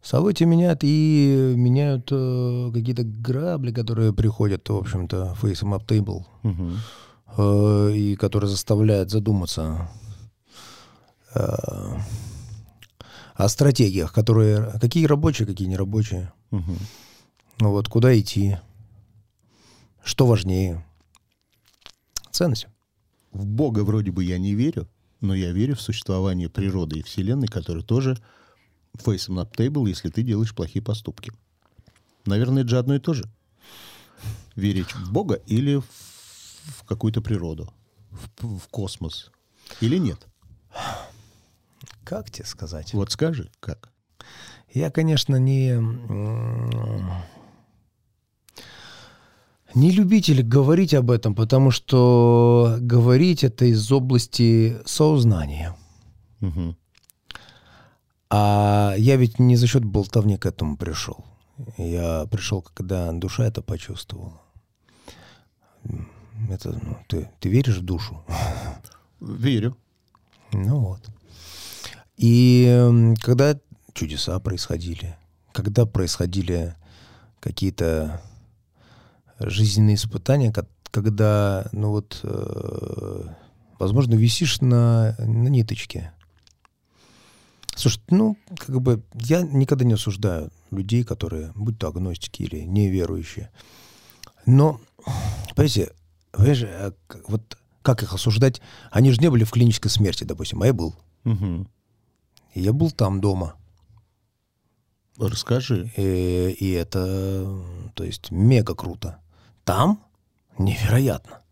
События 0.08 0.46
меняют 0.46 0.84
и 0.84 1.52
меняют 1.54 2.08
э, 2.10 2.70
какие-то 2.72 3.02
грабли, 3.02 3.72
которые 3.72 4.14
приходят, 4.14 4.66
в 4.66 4.74
общем-то, 4.74 5.36
up 5.42 5.86
table, 5.86 6.24
Мгм. 6.42 6.78
э, 7.36 7.92
и 7.94 8.16
которые 8.16 8.48
заставляют 8.48 9.10
задуматься 9.10 9.90
э, 11.34 11.40
о 13.34 13.48
стратегиях, 13.50 14.14
которые 14.14 14.78
какие 14.80 15.04
рабочие, 15.04 15.46
какие 15.46 15.68
нерабочие. 15.68 16.32
Мгм. 16.52 16.78
Ну 17.60 17.72
вот 17.72 17.88
куда 17.88 18.18
идти, 18.18 18.56
что 20.02 20.26
важнее. 20.26 20.86
Ценность. 22.30 22.66
В 23.32 23.44
Бога 23.44 23.80
вроде 23.80 24.10
бы 24.10 24.24
я 24.24 24.38
не 24.38 24.54
верю, 24.54 24.88
но 25.20 25.34
я 25.34 25.52
верю 25.52 25.76
в 25.76 25.82
существование 25.82 26.48
природы 26.48 27.00
и 27.00 27.02
Вселенной, 27.02 27.48
которая 27.48 27.84
тоже 27.84 28.16
face 28.96 29.28
up 29.28 29.54
table, 29.56 29.88
если 29.88 30.08
ты 30.08 30.22
делаешь 30.22 30.54
плохие 30.54 30.82
поступки. 30.82 31.32
Наверное, 32.26 32.62
это 32.62 32.70
же 32.70 32.78
одно 32.78 32.94
и 32.94 32.98
то 32.98 33.14
же. 33.14 33.24
Верить 34.56 34.94
в 34.94 35.12
Бога 35.12 35.34
или 35.46 35.76
в, 35.76 35.84
в 35.84 36.84
какую-то 36.84 37.20
природу, 37.20 37.72
в, 38.10 38.58
в 38.58 38.68
космос. 38.68 39.30
Или 39.80 39.98
нет? 39.98 40.26
Как 42.04 42.30
тебе 42.30 42.44
сказать? 42.46 42.94
Вот 42.94 43.12
скажи, 43.12 43.50
как? 43.60 43.90
Я, 44.72 44.90
конечно, 44.90 45.36
не... 45.36 45.76
Не 49.74 49.90
любитель 49.90 50.42
говорить 50.42 50.94
об 50.94 51.10
этом, 51.10 51.34
потому 51.34 51.70
что 51.70 52.78
говорить 52.80 53.44
это 53.44 53.66
из 53.66 53.92
области 53.92 54.78
сознания. 54.86 55.76
Мгм. 56.40 56.76
А 58.30 58.94
я 58.98 59.16
ведь 59.16 59.38
не 59.38 59.56
за 59.56 59.66
счет 59.66 59.84
болтовни 59.84 60.36
к 60.36 60.46
этому 60.46 60.76
пришел. 60.76 61.24
Я 61.76 62.26
пришел, 62.30 62.62
когда 62.62 63.10
душа 63.12 63.44
это 63.44 63.62
почувствовала. 63.62 64.40
Это, 66.50 66.78
ну, 66.82 66.98
ты, 67.08 67.30
ты 67.40 67.48
веришь 67.48 67.78
в 67.78 67.84
душу? 67.84 68.22
Верю. 69.20 69.76
Ну 70.52 70.78
вот. 70.80 71.00
И 72.16 73.14
когда 73.20 73.58
чудеса 73.92 74.38
происходили, 74.40 75.16
когда 75.52 75.86
происходили 75.86 76.74
какие-то 77.40 78.20
жизненные 79.40 79.96
испытания, 79.96 80.52
ко- 80.52 80.68
когда, 80.90 81.68
ну 81.72 81.90
вот, 81.90 82.20
э, 82.22 83.22
возможно, 83.78 84.14
висишь 84.14 84.60
на, 84.60 85.16
на 85.18 85.48
ниточке. 85.48 86.12
Слушай, 87.78 88.02
ну, 88.10 88.36
как 88.56 88.80
бы 88.80 89.02
я 89.14 89.42
никогда 89.42 89.84
не 89.84 89.94
осуждаю 89.94 90.50
людей, 90.72 91.04
которые, 91.04 91.52
будь 91.54 91.78
то 91.78 91.86
агностики 91.86 92.42
или 92.42 92.60
неверующие. 92.62 93.50
Но, 94.46 94.80
понимаете, 95.54 95.92
понимаешь, 96.32 96.62
а 96.64 96.92
к- 97.06 97.20
вот 97.28 97.56
как 97.82 98.02
их 98.02 98.12
осуждать? 98.12 98.60
Они 98.90 99.12
же 99.12 99.20
не 99.20 99.30
были 99.30 99.44
в 99.44 99.52
клинической 99.52 99.92
смерти, 99.92 100.24
допустим, 100.24 100.60
а 100.62 100.66
я 100.66 100.72
был. 100.72 100.96
И 102.54 102.60
я 102.60 102.72
был 102.72 102.90
там 102.90 103.20
дома. 103.20 103.54
Расскажи. 105.16 105.90
И, 105.96 106.56
и 106.58 106.70
это, 106.72 107.46
то 107.94 108.02
есть, 108.02 108.30
мега 108.32 108.74
круто. 108.74 109.18
Там 109.64 110.02
невероятно. 110.58 111.42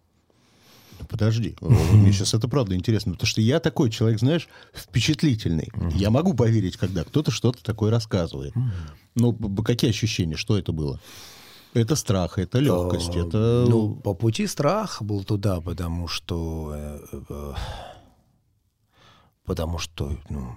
Подожди, 1.08 1.56
мне 1.60 2.12
сейчас 2.12 2.34
это 2.34 2.48
правда 2.48 2.75
интересно, 2.75 3.12
потому 3.12 3.26
что 3.26 3.40
я 3.40 3.60
такой 3.60 3.90
человек, 3.90 4.20
знаешь, 4.20 4.48
впечатлительный. 4.75 5.68
Я 5.94 6.10
могу 6.10 6.34
поверить, 6.34 6.76
когда 6.76 7.04
кто-то 7.04 7.30
что-то 7.30 7.62
такое 7.62 7.90
рассказывает. 7.90 8.54
Ну, 9.14 9.34
какие 9.64 9.90
ощущения, 9.90 10.36
что 10.36 10.58
это 10.58 10.72
было? 10.72 11.00
Это 11.75 11.94
страх, 11.94 12.38
это 12.38 12.58
легкость, 12.58 13.14
Э, 13.16 13.26
это... 13.26 13.66
Ну, 13.68 13.96
по 13.96 14.14
пути 14.14 14.46
страх 14.46 15.02
был 15.02 15.25
туда, 15.25 15.60
потому 15.60 16.08
что... 16.08 16.72
э, 16.75 17.00
э, 17.28 17.52
потому 19.44 19.78
что, 19.78 20.16
ну, 20.30 20.56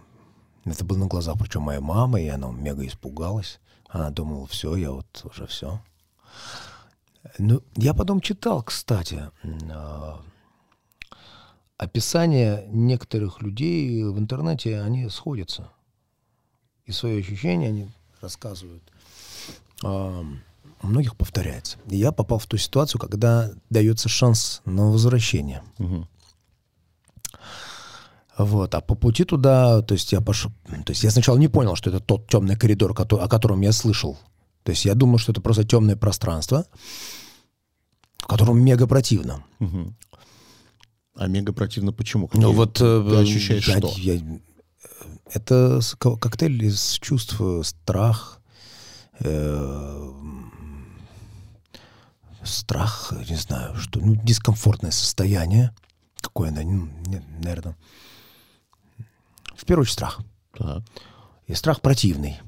это 0.65 0.86
было 0.86 0.98
на 0.98 1.08
глазах, 1.08 1.36
причем 1.38 1.63
моя 1.63 1.82
мама, 1.82 2.22
и 2.22 2.27
она 2.27 2.51
мега 2.51 2.86
испугалась. 2.86 3.60
Она 3.89 4.12
думала, 4.12 4.48
все, 4.48 4.75
я 4.77 4.91
вот 4.91 5.08
уже 5.24 5.46
все. 5.48 5.82
Ну, 7.38 7.62
я 7.75 7.94
потом 7.94 8.22
читал, 8.22 8.63
кстати, 8.63 9.29
а, 9.72 10.22
описания 11.80 12.66
некоторых 12.68 13.42
людей 13.42 14.04
в 14.04 14.20
интернете, 14.20 14.82
они 14.82 15.10
сходятся. 15.10 15.70
И 16.86 16.92
свои 16.92 17.20
ощущения 17.20 17.68
они 17.68 17.90
рассказывают. 18.22 18.84
А, 19.84 20.24
у 20.82 20.88
многих 20.88 21.16
повторяется. 21.16 21.78
И 21.88 21.96
я 21.98 22.12
попал 22.12 22.38
в 22.38 22.46
ту 22.46 22.58
ситуацию, 22.58 23.00
когда 23.00 23.52
дается 23.70 24.10
шанс 24.10 24.62
на 24.66 24.92
возвращение. 24.92 25.64
Вот, 28.38 28.74
а 28.74 28.82
по 28.82 28.96
пути 28.96 29.26
туда, 29.26 29.82
то 29.82 29.94
есть 29.94 30.14
я 30.14 30.22
пошел, 30.22 30.52
то 30.86 30.92
есть 30.92 31.04
я 31.04 31.12
сначала 31.12 31.38
не 31.38 31.50
понял, 31.50 31.76
что 31.76 31.90
это 31.90 32.00
тот 32.00 32.28
темный 32.28 32.56
коридор, 32.56 32.94
кото- 32.94 33.20
о 33.22 33.28
котором 33.28 33.60
я 33.62 33.74
слышал. 33.74 34.18
То 34.64 34.72
есть 34.72 34.86
я 34.86 34.96
думал, 34.96 35.18
что 35.18 35.34
это 35.34 35.42
просто 35.42 35.66
темное 35.66 35.98
пространство, 35.98 36.66
в 38.18 38.28
котором 38.28 38.62
мега 38.64 38.88
противно. 38.88 39.44
Мгм. 39.60 39.96
А 41.20 41.28
мега 41.28 41.52
противно 41.52 41.92
почему? 41.92 42.30
Ну 42.34 42.40
Какие- 42.42 42.56
вот 42.56 42.74
Ты 42.76 42.86
э, 42.86 43.22
ощущаешь 43.22 43.68
я- 43.68 43.78
что? 43.80 43.92
я- 43.98 44.40
это 45.34 45.82
коктейль 46.18 46.64
из 46.64 46.94
чувств 47.02 47.42
страх, 47.64 48.40
э, 49.20 50.12
страх, 52.44 53.12
не 53.30 53.36
знаю, 53.36 53.76
что, 53.76 54.00
ну 54.00 54.16
дискомфортное 54.16 54.92
состояние, 54.92 55.76
какое, 56.22 56.52
наверное, 56.52 57.76
в 59.58 59.66
первую 59.66 59.82
очередь 59.84 59.96
страх. 59.96 60.22
Так. 60.58 60.84
И 61.48 61.54
страх 61.54 61.82
противный. 61.82 62.40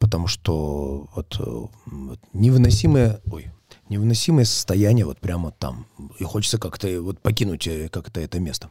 Потому 0.00 0.26
что 0.26 1.08
вот, 1.14 1.36
э, 1.38 1.44
вот 1.86 2.18
невыносимое, 2.32 3.20
ой, 3.30 3.52
невыносимое 3.88 4.44
состояние 4.44 5.04
вот 5.04 5.18
прямо 5.20 5.50
там. 5.52 5.86
И 6.18 6.24
хочется 6.24 6.58
как-то 6.58 7.00
вот 7.02 7.20
покинуть 7.20 7.66
э, 7.66 7.88
как-то 7.88 8.20
это 8.20 8.40
место. 8.40 8.70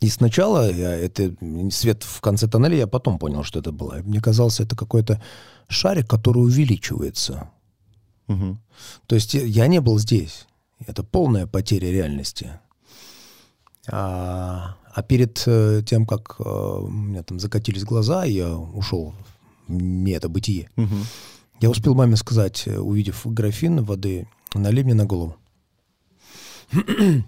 И 0.00 0.08
сначала 0.08 0.70
я, 0.70 0.92
это 0.96 1.34
свет 1.72 2.04
в 2.04 2.20
конце 2.20 2.46
тоннеля, 2.46 2.76
я 2.76 2.86
потом 2.86 3.18
понял, 3.18 3.42
что 3.42 3.58
это 3.58 3.72
было. 3.72 4.00
Мне 4.04 4.20
казалось, 4.20 4.60
это 4.60 4.76
какой-то 4.76 5.20
шарик, 5.68 6.08
который 6.08 6.38
увеличивается. 6.38 7.50
Мгм. 8.28 8.60
То 9.06 9.16
есть 9.16 9.34
я- 9.34 9.66
не 9.66 9.80
был 9.80 9.98
здесь. 9.98 10.46
Это 10.86 11.02
полная 11.02 11.46
потеря 11.46 11.90
реальности. 11.90 12.60
А, 13.90 14.76
а 14.94 15.02
перед 15.02 15.42
э, 15.46 15.82
тем, 15.84 16.06
как 16.06 16.36
э, 16.38 16.42
у 16.44 16.88
меня 16.88 17.22
там 17.22 17.40
закатились 17.40 17.84
глаза, 17.84 18.24
я 18.24 18.54
ушел 18.56 19.14
в 19.66 19.72
метабытие, 19.82 20.70
Мгм. 20.76 21.04
Я 21.60 21.70
успел 21.70 21.94
маме 21.94 22.16
сказать, 22.16 22.64
э, 22.66 22.78
увидев 22.78 23.26
графин 23.26 23.82
воды, 23.84 24.28
налей 24.54 24.84
мне 24.84 24.94
на 24.94 25.06
голову. 25.06 25.36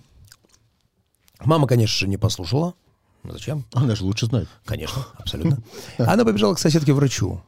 Мама, 1.41 1.67
конечно 1.67 1.99
же, 1.99 2.09
не 2.09 2.17
послушала. 2.17 2.75
Зачем? 3.25 3.65
Она 3.73 3.95
же 3.97 4.05
лучше 4.05 4.27
знает. 4.27 4.49
Конечно, 4.65 5.05
абсолютно. 5.15 5.59
Она 5.99 6.25
побежала 6.25 6.55
к 6.55 6.59
соседке 6.59 6.93
врачу 6.93 7.43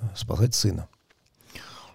э, 0.00 0.06
спасать 0.14 0.54
сына. 0.54 0.88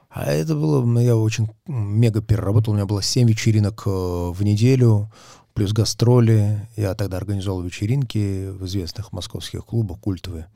А 0.10 0.26
это 0.26 0.56
было, 0.56 0.84
ну, 0.84 1.00
я 1.00 1.16
очень 1.16 1.50
мега 1.68 2.22
переработал. 2.22 2.74
У 2.74 2.76
меня 2.76 2.86
было 2.86 3.02
7 3.04 3.30
вечеринок 3.30 3.84
э, 3.86 3.90
в 3.90 4.42
неделю, 4.42 5.12
плюс 5.54 5.72
гастроли. 5.72 6.68
Я 6.76 6.96
тогда 6.96 7.18
организовал 7.18 7.62
вечеринки 7.62 8.50
в 8.50 8.66
известных 8.66 9.12
московских 9.12 9.66
клубах, 9.66 10.00
культовые. 10.00 10.48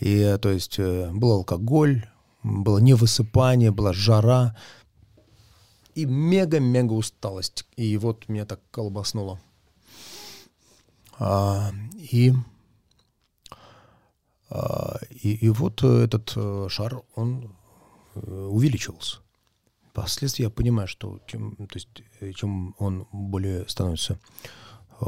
И, 0.00 0.38
то 0.40 0.50
есть, 0.50 0.78
был 0.78 1.32
алкоголь, 1.32 2.06
было 2.42 2.78
невысыпание, 2.78 3.70
была 3.70 3.92
жара. 3.92 4.56
И 5.94 6.04
мега-мега 6.04 6.92
усталость. 6.92 7.66
И 7.76 7.96
вот 7.98 8.28
меня 8.28 8.46
так 8.46 8.60
колбаснуло. 8.70 9.40
А, 11.18 11.70
и 11.94 12.32
а, 14.50 14.98
И, 15.10 15.34
и 15.34 15.48
вот 15.48 15.82
этот 15.82 16.32
э, 16.36 16.66
шар, 16.68 17.02
он 17.14 17.54
э, 18.14 18.46
увеличивался. 18.50 19.18
Впоследствии 19.92 20.42
я 20.42 20.50
понимаю, 20.50 20.88
что 20.88 21.20
чем, 21.26 21.54
то 21.56 21.74
есть, 21.74 21.88
э, 22.20 22.32
чем 22.32 22.74
он 22.78 23.06
более 23.12 23.68
становится 23.68 24.18
э, 25.00 25.04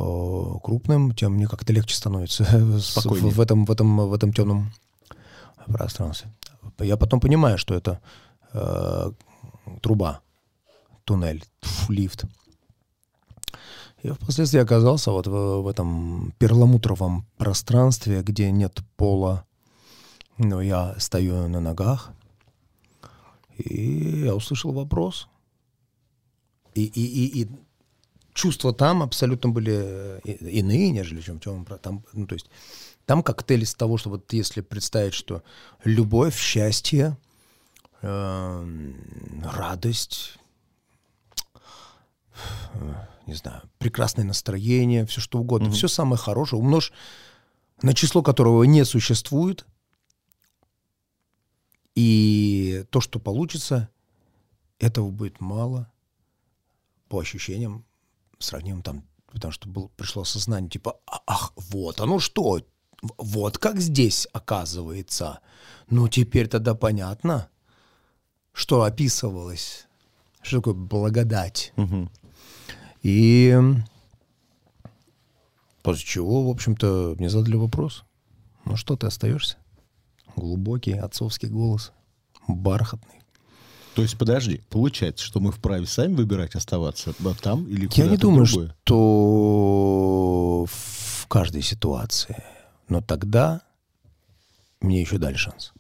крупным, 0.63 1.13
тем 1.15 1.33
мне 1.33 1.49
как-то 1.49 1.73
легче 1.73 1.97
становится 1.97 2.45
в, 2.45 2.79
в 2.79 3.41
этом, 3.41 3.65
в, 3.65 3.71
этом, 3.71 4.09
в 4.09 4.15
этом 4.15 4.33
темном 4.33 4.73
пространстве. 5.67 6.31
Я 6.79 6.97
потом 6.97 7.21
понимаю, 7.21 7.59
что 7.59 7.75
это 7.75 8.01
э, 8.53 9.13
труба, 9.81 10.21
туннель, 11.05 11.45
тьфу, 11.61 11.93
лифт. 11.93 12.25
И 14.03 14.11
впоследствии 14.11 14.61
оказался 14.61 15.13
вот 15.13 15.27
в, 15.27 15.63
в 15.63 15.69
этом 15.69 16.33
перламутровом 16.39 17.25
пространстве, 17.37 18.23
где 18.23 18.51
нет 18.51 18.81
пола. 18.97 19.45
Но 20.39 20.61
я 20.63 20.97
стою 20.99 21.49
на 21.49 21.61
ногах, 21.61 22.11
и 23.59 24.23
я 24.25 24.35
услышал 24.35 24.73
вопрос. 24.73 25.29
И, 26.75 26.85
и, 26.85 27.05
и, 27.05 27.43
и 27.43 27.49
чувства 28.33 28.73
там 28.73 29.03
абсолютно 29.03 29.51
были 29.51 30.21
и- 30.25 30.59
иные, 30.59 30.91
нежели 30.91 31.21
чем 31.21 31.65
про- 31.65 31.77
там, 31.79 32.03
ну, 32.15 32.27
то 32.27 32.35
есть 32.35 32.49
там 33.07 33.23
коктейль 33.23 33.63
из 33.63 33.75
того, 33.75 33.97
что 33.99 34.11
вот 34.11 34.33
если 34.33 34.61
представить, 34.61 35.15
что 35.15 35.43
любовь, 35.85 36.39
счастье, 36.39 37.17
эм, 38.03 39.43
радость, 39.45 40.39
э, 42.75 42.95
не 43.27 43.35
знаю, 43.35 43.63
прекрасное 43.79 44.25
настроение, 44.25 45.07
все 45.07 45.21
что 45.21 45.39
угодно, 45.39 45.71
все 45.71 45.89
самое 45.89 46.19
хорошее, 46.19 46.61
умножь 46.61 46.93
на 47.83 47.95
число 47.95 48.23
которого 48.23 48.63
не 48.65 48.85
существует, 48.85 49.67
и 51.95 52.85
то, 52.91 53.01
что 53.01 53.19
получится, 53.19 53.91
этого 54.79 55.11
будет 55.11 55.41
мало 55.41 55.91
по 57.09 57.21
ощущениям, 57.21 57.85
сравнимым 58.39 58.83
там, 58.83 59.05
потому 59.27 59.53
что 59.53 59.69
был, 59.69 59.91
пришло 59.97 60.23
осознание, 60.23 60.71
типа, 60.71 60.99
«А- 61.07 61.23
ах, 61.27 61.53
вот 61.57 62.01
оно 62.01 62.19
что, 62.19 62.61
вот 63.19 63.59
как 63.59 63.81
здесь 63.81 64.29
оказывается. 64.33 65.41
Ну, 65.91 66.09
теперь 66.09 66.49
тогда 66.49 66.75
понятно, 66.75 67.49
что 68.53 68.83
описывалось, 68.83 69.87
что 70.43 70.59
такое 70.59 70.75
благодать. 70.75 71.73
Мгм. 71.77 72.11
И 73.03 73.59
после 75.83 76.05
чего, 76.05 76.47
в 76.47 76.51
общем-то, 76.51 77.17
мне 77.19 77.29
задали 77.29 77.57
вопрос. 77.57 78.05
Ну 78.65 78.77
что, 78.77 78.97
ты 78.97 79.09
остаешься? 79.09 79.57
Глубокий 80.37 80.93
отцовский 80.93 81.49
голос, 81.49 81.93
бархатный. 82.47 83.21
То 83.95 84.01
есть, 84.03 84.17
подожди, 84.17 84.63
получается, 84.71 85.25
что 85.25 85.41
мы 85.41 85.53
вправе 85.53 85.87
сами 85.87 86.15
выбирать 86.15 86.55
оставаться 86.55 87.13
там 87.43 87.67
или 87.67 87.83
Я 87.83 87.89
куда-то 87.89 88.11
не 88.11 88.17
думаю, 88.17 88.47
другое? 88.47 88.77
что 88.85 90.67
в 90.67 91.27
каждой 91.27 91.61
ситуации. 91.61 92.43
Но 92.93 93.01
тогда 93.01 93.63
мне 94.83 95.01
еще 95.01 95.17
дали 95.17 95.37
шанс. 95.37 95.73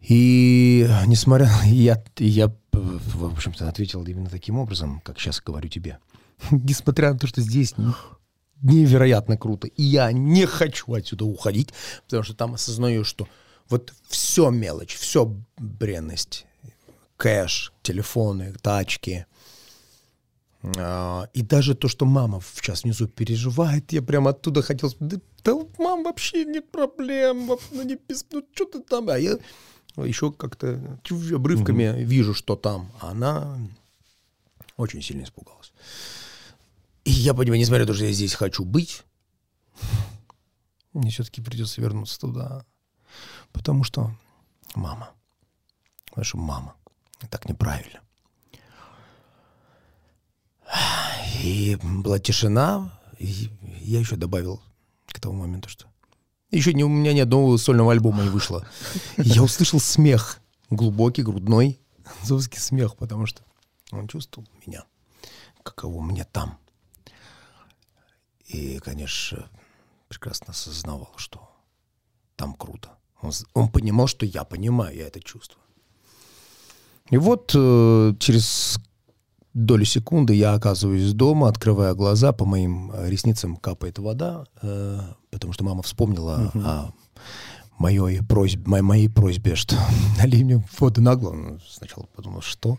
И 0.00 0.88
несмотря... 1.06 1.50
Я, 1.66 2.02
я 2.16 2.50
в 2.72 3.26
общем-то, 3.26 3.68
ответил 3.68 4.02
именно 4.06 4.30
таким 4.30 4.58
образом, 4.58 5.02
как 5.04 5.20
сейчас 5.20 5.42
говорю 5.42 5.68
тебе. 5.68 5.98
Несмотря 6.50 7.12
на 7.12 7.18
то, 7.18 7.26
что 7.26 7.42
здесь 7.42 7.74
невероятно 8.62 9.36
круто, 9.36 9.66
и 9.66 9.82
я 9.82 10.10
не 10.12 10.46
хочу 10.46 10.94
отсюда 10.94 11.26
уходить, 11.26 11.74
потому 12.04 12.22
что 12.22 12.32
там 12.32 12.54
осознаю, 12.54 13.04
что 13.04 13.28
вот 13.68 13.92
все 14.08 14.48
мелочь, 14.48 14.96
все 14.96 15.30
бренность, 15.58 16.46
кэш, 17.18 17.74
телефоны, 17.82 18.54
тачки, 18.62 19.26
а, 20.78 21.28
и 21.34 21.42
даже 21.42 21.74
то, 21.74 21.88
что 21.88 22.06
мама 22.06 22.40
сейчас 22.54 22.84
внизу 22.84 23.06
переживает, 23.06 23.92
я 23.92 24.00
прям 24.00 24.26
оттуда 24.26 24.62
хотел 24.62 24.90
да 25.44 25.54
мам, 25.78 26.02
вообще 26.02 26.44
нет 26.44 26.70
проблем, 26.70 27.46
ну, 27.70 27.82
не, 27.82 27.98
ну 28.32 28.42
что 28.54 28.64
ты 28.64 28.80
там, 28.80 29.10
а 29.10 29.18
я 29.18 29.38
еще 29.96 30.32
как-то 30.32 30.98
обрывками 31.32 31.90
угу. 31.90 31.98
вижу, 31.98 32.34
что 32.34 32.56
там. 32.56 32.90
А 33.00 33.10
она 33.10 33.58
очень 34.76 35.02
сильно 35.02 35.22
испугалась. 35.22 35.72
И 37.04 37.10
я 37.10 37.34
понимаю, 37.34 37.60
несмотря 37.60 37.84
на 37.84 37.88
то, 37.88 37.94
что 37.94 38.06
я 38.06 38.12
здесь 38.12 38.34
хочу 38.34 38.64
быть, 38.64 39.04
мне 40.92 41.10
все-таки 41.10 41.40
придется 41.40 41.80
вернуться 41.80 42.18
туда. 42.18 42.64
Потому 43.52 43.84
что 43.84 44.12
мама. 44.74 45.10
Потому 46.12 46.44
мама. 46.44 46.74
Так 47.30 47.48
неправильно. 47.48 48.00
И 51.42 51.76
была 51.82 52.18
тишина. 52.18 52.98
И 53.18 53.50
я 53.80 54.00
еще 54.00 54.16
добавил 54.16 54.60
к 55.14 55.20
тому 55.20 55.38
моменту, 55.42 55.68
что 55.68 55.86
еще 56.50 56.74
не, 56.74 56.84
у 56.84 56.88
меня 56.88 57.12
ни 57.12 57.20
одного 57.20 57.56
сольного 57.56 57.92
альбома 57.92 58.22
не 58.22 58.28
вышло. 58.28 58.66
Я 59.16 59.42
услышал 59.42 59.80
смех. 59.80 60.40
Глубокий, 60.70 61.22
грудной, 61.22 61.80
зовский 62.22 62.58
смех, 62.58 62.96
потому 62.96 63.26
что 63.26 63.42
он 63.92 64.08
чувствовал 64.08 64.48
меня, 64.66 64.84
каково 65.62 66.00
мне 66.00 66.24
там. 66.24 66.58
И, 68.46 68.78
конечно, 68.78 69.48
прекрасно 70.08 70.48
осознавал, 70.48 71.12
что 71.16 71.48
там 72.36 72.54
круто. 72.54 72.90
Он, 73.20 73.30
он 73.52 73.68
понимал, 73.68 74.06
что 74.06 74.26
я 74.26 74.44
понимаю, 74.44 74.96
я 74.96 75.06
это 75.06 75.20
чувствую. 75.20 75.62
И 77.10 77.16
вот 77.18 77.52
э, 77.54 78.14
через 78.18 78.78
долю 79.54 79.84
секунды 79.84 80.34
я 80.34 80.54
оказываюсь 80.54 81.12
дома, 81.12 81.48
открывая 81.48 81.94
глаза, 81.94 82.32
по 82.32 82.44
моим 82.44 82.90
э, 82.92 83.08
ресницам 83.08 83.56
капает 83.56 83.98
вода, 83.98 84.44
э, 84.62 85.00
потому 85.30 85.52
что 85.52 85.64
мама 85.64 85.82
вспомнила 85.82 86.50
угу. 86.52 86.64
о 86.64 86.92
моей 87.78 88.22
просьбе, 88.22 88.62
моей, 88.66 88.82
моей 88.82 89.08
просьбе, 89.08 89.54
что 89.54 89.76
налей 90.18 90.44
мне 90.44 90.64
воду 90.78 91.00
на 91.00 91.14
голову. 91.14 91.36
Ну, 91.36 91.58
сначала 91.66 92.06
подумал, 92.14 92.42
что? 92.42 92.78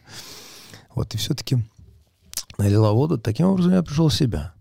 Вот, 0.93 1.13
и 1.15 1.17
все-таки 1.17 1.57
налила 2.57 2.91
воду. 2.91 3.17
Таким 3.17 3.47
образом 3.47 3.73
я 3.73 3.83
пришел 3.83 4.09
в 4.09 4.13
себя. 4.13 4.53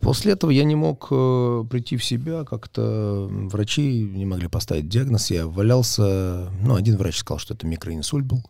После 0.00 0.32
этого 0.32 0.50
я 0.50 0.64
не 0.64 0.76
мог 0.76 1.08
э, 1.10 1.64
прийти 1.70 1.98
в 1.98 2.04
себя, 2.04 2.44
как-то 2.44 3.28
врачи 3.30 4.02
не 4.02 4.24
могли 4.24 4.48
поставить 4.48 4.88
диагноз. 4.88 5.30
Я 5.30 5.46
валялся, 5.46 6.50
ну, 6.62 6.74
один 6.74 6.96
врач 6.96 7.18
сказал, 7.18 7.38
что 7.38 7.52
это 7.52 7.66
микроинсульт 7.66 8.24
был. 8.24 8.42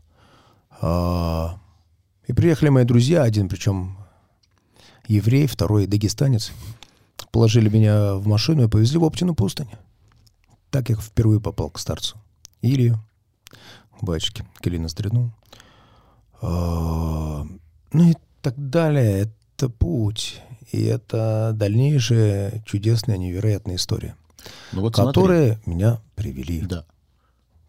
А, 0.80 1.58
и 2.30 2.32
приехали 2.32 2.68
мои 2.68 2.84
друзья, 2.84 3.24
один 3.24 3.48
причем 3.48 3.98
еврей, 5.08 5.48
второй 5.48 5.88
дагестанец. 5.88 6.52
Положили 7.32 7.68
меня 7.68 8.14
в 8.14 8.28
машину 8.28 8.62
и 8.62 8.68
повезли 8.68 8.98
в 8.98 9.04
Оптину 9.04 9.34
пустынь. 9.34 9.68
Так 10.70 10.90
я 10.90 10.94
впервые 10.94 11.40
попал 11.40 11.70
к 11.70 11.78
старцу. 11.80 12.18
Илью, 12.62 13.00
батюшке, 14.00 14.44
Келина 14.60 14.88
Стрину. 14.88 15.32
А, 16.40 17.44
ну 17.92 18.10
и 18.10 18.14
так 18.42 18.54
далее. 18.70 19.28
Это 19.56 19.68
путь. 19.68 20.40
И 20.70 20.84
это 20.84 21.50
дальнейшая 21.52 22.62
чудесная, 22.64 23.16
невероятная 23.16 23.74
история, 23.74 24.14
ну 24.70 24.82
вот 24.82 24.94
которые 24.94 25.54
смотри. 25.54 25.72
меня 25.74 26.00
привели. 26.14 26.60
Да 26.60 26.84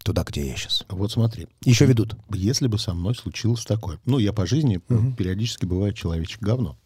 туда, 0.03 0.23
где 0.23 0.47
я 0.47 0.55
сейчас. 0.55 0.85
Вот 0.89 1.11
смотри. 1.11 1.47
Еще 1.63 1.85
ведут. 1.85 2.15
Если 2.33 2.67
бы 2.67 2.77
со 2.79 2.93
мной 2.93 3.15
случилось 3.15 3.65
такое. 3.65 3.99
Ну, 4.05 4.19
я 4.19 4.33
по 4.33 4.45
жизни 4.45 4.79
угу. 4.89 5.13
периодически 5.13 5.65
бываю 5.65 5.93
человечек 5.93 6.41
говно. 6.41 6.77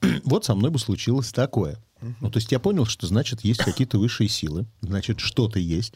вот 0.24 0.44
со 0.44 0.54
мной 0.54 0.70
бы 0.70 0.78
случилось 0.78 1.32
такое. 1.32 1.82
Угу. 2.00 2.14
Ну, 2.20 2.30
то 2.30 2.38
есть 2.38 2.52
я 2.52 2.58
понял, 2.58 2.84
что 2.84 3.06
значит 3.06 3.42
есть 3.42 3.60
какие-то 3.60 3.98
высшие 3.98 4.28
силы, 4.28 4.66
значит 4.80 5.20
что-то 5.20 5.58
есть. 5.58 5.94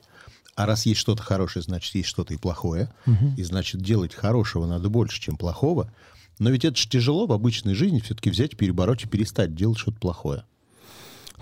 А 0.54 0.64
раз 0.64 0.86
есть 0.86 1.00
что-то 1.00 1.22
хорошее, 1.22 1.62
значит 1.62 1.94
есть 1.94 2.08
что-то 2.08 2.32
и 2.32 2.38
плохое. 2.38 2.92
Угу. 3.06 3.34
И 3.36 3.42
значит 3.42 3.82
делать 3.82 4.14
хорошего 4.14 4.66
надо 4.66 4.88
больше, 4.88 5.20
чем 5.20 5.36
плохого. 5.36 5.92
Но 6.38 6.50
ведь 6.50 6.64
это 6.64 6.76
же 6.76 6.88
тяжело 6.88 7.26
в 7.26 7.32
обычной 7.32 7.74
жизни 7.74 8.00
все-таки 8.00 8.30
взять, 8.30 8.56
перебороть 8.56 9.04
и 9.04 9.08
перестать 9.08 9.54
делать 9.54 9.78
что-то 9.78 9.98
плохое. 9.98 10.44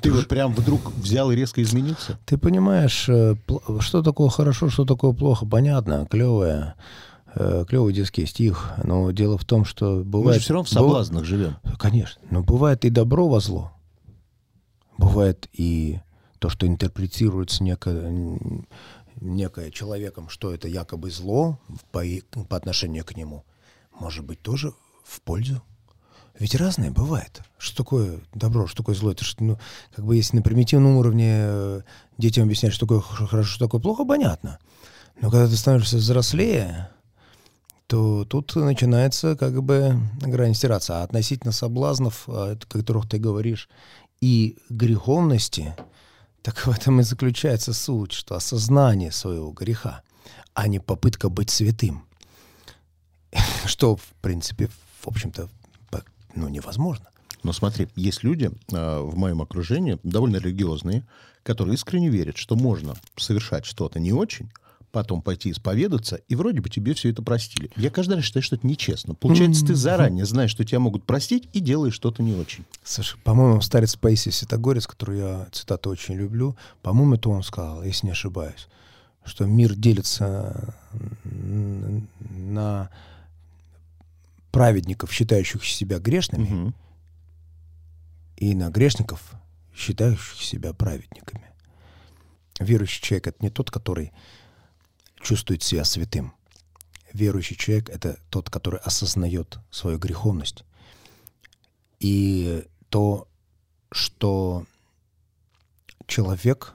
Ты 0.05 0.12
вот 0.12 0.29
прям 0.29 0.53
вдруг 0.55 0.93
взял 0.97 1.31
и 1.31 1.37
резко 1.37 1.62
изменился? 1.62 2.19
Ты 2.27 2.37
понимаешь, 2.38 3.09
э, 3.09 3.37
что 3.81 4.03
такое 4.03 4.29
хорошо, 4.29 4.69
что 4.69 4.85
такое 4.85 5.12
плохо, 5.12 5.47
понятно, 5.47 6.07
клевое 6.11 6.75
э, 7.35 7.64
клевый 7.67 7.95
детский 7.95 8.27
стих, 8.27 8.73
но 8.83 9.11
дело 9.12 9.38
в 9.38 9.45
том, 9.45 9.64
что 9.64 10.03
бывает... 10.05 10.27
Мы 10.27 10.35
же 10.35 10.40
все 10.40 10.53
равно 10.53 10.64
в 10.64 10.69
соблазнах 10.69 11.21
быв... 11.23 11.29
живем. 11.29 11.57
Конечно, 11.79 12.21
но 12.31 12.43
бывает 12.43 12.85
и 12.85 12.90
добро 12.90 13.29
во 13.29 13.40
зло. 13.40 13.73
Бывает 14.99 15.49
и 15.53 16.01
то, 16.38 16.49
что 16.49 16.67
интерпретируется 16.67 17.64
некое, 17.64 18.38
некое 19.21 19.71
человеком, 19.71 20.29
что 20.29 20.53
это 20.53 20.69
якобы 20.69 21.11
зло 21.11 21.59
по, 21.90 22.05
по 22.49 22.57
отношению 22.57 23.05
к 23.05 23.17
нему, 23.17 23.45
может 23.99 24.25
быть 24.25 24.40
тоже 24.43 24.73
в 25.03 25.21
пользу 25.23 25.62
ведь 26.38 26.55
разное 26.57 26.90
бывает. 26.90 27.42
Что 27.59 27.77
такое 27.77 28.20
добро, 28.35 28.66
что 28.66 28.79
такое 28.79 28.94
зло? 28.94 29.12
Это 29.12 29.25
что, 29.25 29.44
ну, 29.44 29.59
как 29.94 30.05
бы 30.05 30.16
если 30.16 30.37
на 30.37 30.42
примитивном 30.42 30.97
уровне 30.97 31.33
э, 31.37 31.81
детям 32.18 32.44
объяснять, 32.44 32.73
что 32.73 32.87
такое 32.87 33.01
хорошо, 33.01 33.49
что 33.49 33.66
такое 33.66 33.81
плохо, 33.81 34.05
понятно. 34.05 34.59
Но 35.20 35.31
когда 35.31 35.47
ты 35.47 35.57
становишься 35.57 35.97
взрослее, 35.97 36.90
то 37.87 38.25
тут 38.25 38.57
начинается 38.57 39.37
как 39.37 39.62
бы 39.62 39.97
грань 40.20 40.55
стираться. 40.55 41.01
А 41.01 41.05
относительно 41.05 41.53
соблазнов, 41.53 42.29
о 42.29 42.57
которых 42.68 43.09
ты 43.09 43.18
говоришь, 43.18 43.68
и 44.20 44.59
греховности, 44.70 45.77
так 46.42 46.66
в 46.66 46.70
этом 46.70 47.01
и 47.01 47.05
заключается 47.05 47.73
суть, 47.73 48.12
что 48.12 48.35
осознание 48.35 49.12
своего 49.12 49.51
греха, 49.53 50.03
а 50.53 50.66
не 50.66 50.81
попытка 50.81 51.29
быть 51.29 51.51
святым. 51.51 52.07
Что, 53.66 53.97
в 53.97 54.07
принципе, 54.20 54.68
в 55.01 55.09
общем-то, 55.09 55.49
ну, 56.35 56.49
невозможно. 56.49 57.07
Но 57.42 57.53
смотри, 57.53 57.88
есть 57.94 58.23
люди 58.23 58.51
э, 58.73 59.01
в 59.01 59.16
моем 59.16 59.42
окружении, 59.42 59.99
довольно 60.03 60.37
религиозные, 60.37 61.07
которые 61.42 61.75
искренне 61.75 62.09
верят, 62.09 62.38
что 62.38 62.57
можно 62.57 62.94
совершать 63.16 63.66
что-то 63.66 64.01
не 64.01 64.12
очень, 64.12 64.51
потом 64.94 65.20
пойти 65.20 65.51
исповедаться, 65.51 66.20
и 66.29 66.37
вроде 66.37 66.61
бы 66.61 66.70
тебе 66.70 66.94
все 66.94 67.11
это 67.11 67.20
простили. 67.20 67.70
Я 67.77 67.90
каждый 67.90 68.14
раз 68.14 68.25
считаю, 68.25 68.42
что 68.44 68.57
это 68.57 68.66
нечестно. 68.66 69.14
Получается, 69.14 69.66
ты 69.66 69.75
заранее 69.75 70.25
знаешь, 70.25 70.51
что 70.51 70.64
тебя 70.64 70.79
могут 70.79 71.05
простить, 71.05 71.49
и 71.53 71.61
делаешь 71.61 71.94
что-то 71.94 72.23
не 72.23 72.35
очень. 72.35 72.64
Слушай, 72.85 73.18
по-моему, 73.25 73.61
старец 73.61 73.97
Паисий 73.97 74.31
Святогорец, 74.31 74.87
который 74.87 75.18
я 75.18 75.49
цитату 75.51 75.90
очень 75.90 76.14
люблю, 76.14 76.57
по-моему, 76.83 77.16
это 77.16 77.29
он 77.29 77.42
сказал, 77.42 77.83
если 77.83 78.07
не 78.07 78.12
ошибаюсь, 78.12 78.68
что 79.25 79.44
мир 79.47 79.75
делится 79.75 80.75
на 81.25 82.88
праведников, 84.55 85.12
считающих 85.12 85.64
себя 85.64 85.99
грешными, 85.99 86.67
угу. 86.67 86.75
и 88.37 88.55
на 88.55 88.71
грешников, 88.71 89.33
считающих 89.75 90.40
себя 90.40 90.73
праведниками. 90.73 91.51
Верующий 92.61 93.03
человек— 93.03 93.27
это 93.27 93.38
не 93.40 93.51
тот, 93.51 93.73
который 93.73 94.12
чувствует 95.21 95.64
себя 95.64 95.85
святым. 95.85 96.35
Верующий 97.12 97.57
человек— 97.57 97.88
это 97.90 98.17
тот, 98.31 98.49
который 98.49 98.79
осознает 98.79 99.59
свою 99.73 99.99
греховность. 99.99 100.64
И 101.99 102.64
то, 102.90 103.27
что 103.90 104.67
человек, 106.07 106.75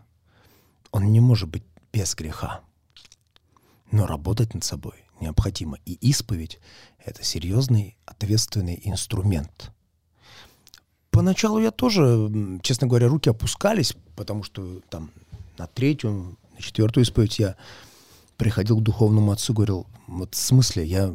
он 0.91 1.13
не 1.13 1.21
может 1.21 1.47
быть 1.47 1.63
без 1.93 2.13
греха. 2.13 2.59
Но 3.89 4.05
работать 4.05 4.53
над 4.53 4.65
собой 4.65 4.95
необходимо. 5.21 5.77
И 5.85 5.93
исповедь— 5.93 6.59
это 7.05 7.23
серьезный, 7.23 7.97
ответственный 8.05 8.79
инструмент. 8.83 9.71
Поначалу 11.11 11.59
я 11.59 11.71
тоже, 11.71 12.29
честно 12.61 12.87
говоря, 12.87 13.07
руки 13.07 13.29
опускались, 13.29 13.95
потому 14.15 14.43
что 14.43 14.79
там 14.89 15.11
на 15.57 15.67
третью, 15.67 16.37
на 16.55 16.61
четвертую 16.61 17.03
исповедь 17.03 17.39
я 17.39 17.55
приходил 18.37 18.79
к 18.79 18.83
духовному 18.83 19.31
отцу, 19.31 19.53
говорил, 19.53 19.87
вот 20.07 20.35
в 20.35 20.37
смысле, 20.37 20.85
я... 20.85 21.13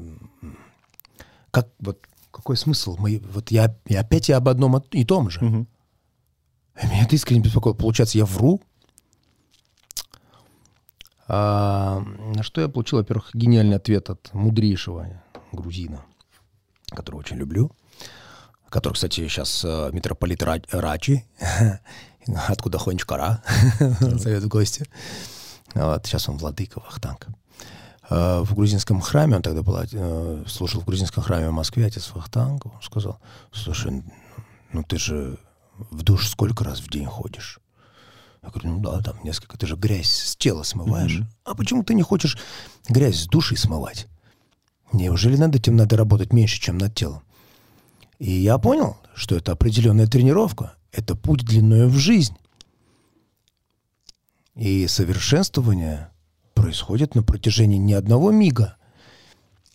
Как, 1.50 1.68
вот, 1.78 2.00
какой 2.30 2.56
смысл? 2.56 2.96
Мы, 2.98 3.22
вот 3.32 3.50
я, 3.50 3.76
я 3.86 4.00
опять 4.00 4.28
я 4.28 4.38
об 4.38 4.48
одном 4.48 4.76
и 4.90 5.04
том 5.04 5.30
же. 5.30 5.40
Угу. 5.40 5.66
Меня 6.82 7.04
это 7.04 7.14
искренне 7.14 7.40
беспокоило. 7.40 7.74
Получается, 7.74 8.18
я 8.18 8.24
вру? 8.24 8.60
А, 11.26 12.00
на 12.34 12.42
что 12.42 12.60
я 12.60 12.68
получил, 12.68 12.98
во-первых, 12.98 13.30
гениальный 13.34 13.76
ответ 13.76 14.10
от 14.10 14.32
мудрейшего 14.34 15.22
грузина, 15.52 16.02
которого 16.90 17.20
очень 17.20 17.36
люблю, 17.36 17.70
который, 18.68 18.94
кстати, 18.94 19.26
сейчас 19.28 19.64
э, 19.64 19.90
митрополит 19.92 20.42
Ра- 20.42 20.64
Рачи, 20.70 21.24
откуда 22.48 22.78
Хончкара, 22.78 23.42
зовет 24.00 24.42
в 24.42 24.48
гости. 24.48 24.84
Вот, 25.74 26.06
сейчас 26.06 26.28
он 26.28 26.36
владыка 26.38 26.80
Вахтанг. 26.80 27.26
Э, 28.10 28.40
В 28.40 28.54
грузинском 28.54 29.00
храме, 29.00 29.36
он 29.36 29.42
тогда 29.42 29.62
был, 29.62 29.78
э, 29.80 30.44
слушал 30.46 30.80
в 30.82 30.84
грузинском 30.84 31.22
храме 31.22 31.48
в 31.48 31.52
Москве, 31.52 31.86
отец 31.86 32.10
Вахтанг, 32.14 32.66
он 32.66 32.82
сказал, 32.82 33.18
слушай, 33.52 34.02
ну 34.72 34.82
ты 34.82 34.98
же 34.98 35.38
в 35.90 36.02
душ 36.02 36.28
сколько 36.28 36.64
раз 36.64 36.80
в 36.80 36.90
день 36.90 37.06
ходишь? 37.06 37.60
Я 38.44 38.50
говорю, 38.50 38.70
ну 38.72 38.80
да, 38.80 39.00
там 39.00 39.16
несколько. 39.24 39.56
Ты 39.56 39.66
же 39.66 39.74
грязь 39.74 40.10
с 40.10 40.36
тела 40.36 40.62
смываешь. 40.64 41.22
А 41.44 41.54
почему 41.54 41.82
ты 41.82 41.94
не 41.94 42.02
хочешь 42.02 42.36
грязь 42.88 43.22
с 43.22 43.26
души 43.26 43.56
смывать? 43.56 44.06
Неужели 44.92 45.36
над 45.36 45.56
этим 45.56 45.76
надо 45.76 45.96
работать 45.96 46.32
меньше, 46.32 46.60
чем 46.60 46.76
над 46.76 46.94
телом? 46.94 47.22
И 48.18 48.30
я 48.30 48.58
понял, 48.58 48.98
что 49.14 49.34
это 49.34 49.52
определенная 49.52 50.06
тренировка. 50.06 50.74
Это 50.92 51.16
путь 51.16 51.44
длиною 51.44 51.88
в 51.88 51.96
жизнь. 51.96 52.36
И 54.54 54.86
совершенствование 54.86 56.10
происходит 56.52 57.14
на 57.14 57.22
протяжении 57.22 57.78
не 57.78 57.94
одного 57.94 58.30
мига. 58.30 58.76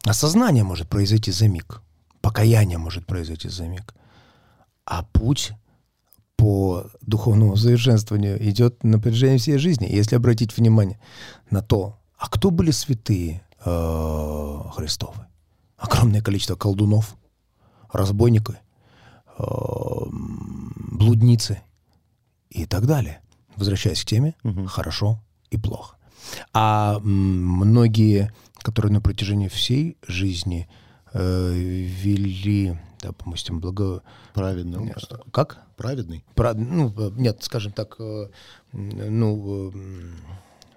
Осознание 0.04 0.64
может 0.64 0.88
произойти 0.88 1.32
за 1.32 1.48
миг. 1.48 1.82
Покаяние 2.22 2.78
может 2.78 3.06
произойти 3.08 3.50
за 3.50 3.68
миг. 3.68 3.96
А 4.86 5.04
путь 5.04 5.54
по 6.40 6.86
духовному 7.02 7.58
совершенствованию 7.58 8.42
идет 8.50 8.82
на 8.86 8.98
протяжении 8.98 9.38
всей 9.38 9.58
жизни. 9.58 9.88
Если 9.92 10.16
обратить 10.16 10.56
внимание 10.56 10.98
на 11.52 11.62
то, 11.62 12.00
а 12.18 12.30
кто 12.30 12.50
были 12.50 12.72
святые 12.72 13.42
э, 13.66 14.62
Христовы? 14.74 15.28
Огромное 15.78 16.22
количество 16.22 16.56
колдунов, 16.56 17.18
разбойников, 17.92 18.56
э, 19.38 19.44
блудницы 20.08 21.62
и 22.50 22.66
так 22.66 22.86
далее. 22.86 23.20
Возвращаясь 23.58 24.02
к 24.02 24.06
теме, 24.06 24.34
хорошо 24.68 25.20
и 25.50 25.58
плохо. 25.58 25.98
А 26.54 27.00
многие, 27.00 28.32
которые 28.60 28.94
на 28.94 29.02
протяжении 29.02 29.50
всей 29.50 29.98
жизни 30.08 30.70
э, 31.12 31.52
вели, 31.54 32.80
допустим, 33.02 33.60
благо... 33.60 34.04
Праведный 34.34 34.80
образ. 34.80 35.10
Как? 35.32 35.64
Праведный. 35.78 36.24
Про- 36.36 36.54
ну, 36.54 36.94
э, 36.98 37.12
нет, 37.16 37.44
скажем 37.44 37.72
так, 37.72 37.96
э, 38.00 38.28
ну... 38.74 39.72
э, 39.74 40.12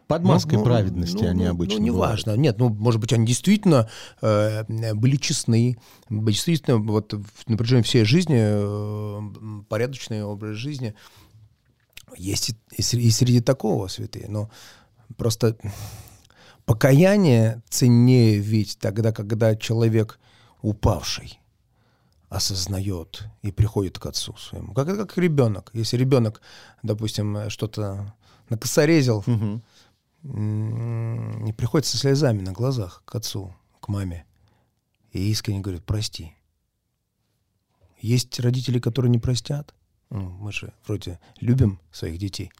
Под 0.06 0.22
маской 0.22 0.56
ну, 0.56 0.64
праведности 0.64 1.24
ну, 1.24 1.30
они 1.30 1.44
ну, 1.44 1.50
обычно 1.50 1.80
Ну, 1.80 1.86
бывают. 1.92 2.18
неважно. 2.26 2.40
Нет, 2.40 2.58
ну, 2.58 2.68
может 2.68 3.00
быть, 3.00 3.12
они 3.12 3.26
действительно 3.26 3.88
э, 4.20 4.64
были 4.94 5.16
честны, 5.16 5.78
были 6.08 6.34
действительно 6.34 6.78
вот 6.78 7.12
на 7.46 7.56
протяжении 7.56 7.82
всей 7.82 8.04
жизни 8.04 8.38
э, 8.38 9.62
порядочный 9.68 10.22
образ 10.22 10.56
жизни. 10.56 10.94
Есть 12.16 12.50
и, 12.50 12.56
и 12.76 12.82
сре- 12.82 13.00
и 13.00 13.10
среди 13.10 13.40
такого 13.40 13.88
святые, 13.88 14.28
но 14.28 14.50
просто 15.16 15.56
покаяние 16.66 17.62
ценнее 17.68 18.38
ведь 18.38 18.78
тогда, 18.78 19.12
когда 19.12 19.56
человек 19.56 20.18
упавший 20.60 21.40
осознает 22.32 23.24
и 23.42 23.52
приходит 23.52 23.98
к 23.98 24.06
отцу 24.06 24.34
своему. 24.36 24.72
Как, 24.72 24.86
как 24.86 25.18
ребенок. 25.18 25.70
Если 25.74 25.98
ребенок, 25.98 26.40
допустим, 26.82 27.50
что-то 27.50 28.14
накосорезил, 28.48 29.22
м, 29.26 29.62
и 31.46 31.52
приходит 31.52 31.86
со 31.86 31.98
слезами 31.98 32.40
на 32.40 32.52
глазах 32.52 33.02
к 33.04 33.14
отцу, 33.14 33.54
к 33.80 33.88
маме, 33.88 34.24
и 35.12 35.30
искренне 35.30 35.60
говорит, 35.60 35.84
прости. 35.84 36.34
Есть 38.00 38.40
родители, 38.40 38.78
которые 38.78 39.10
не 39.10 39.18
простят. 39.18 39.74
Ну, 40.10 40.30
мы 40.30 40.52
же 40.52 40.72
вроде 40.86 41.20
любим 41.40 41.80
своих 41.92 42.18
детей. 42.18 42.50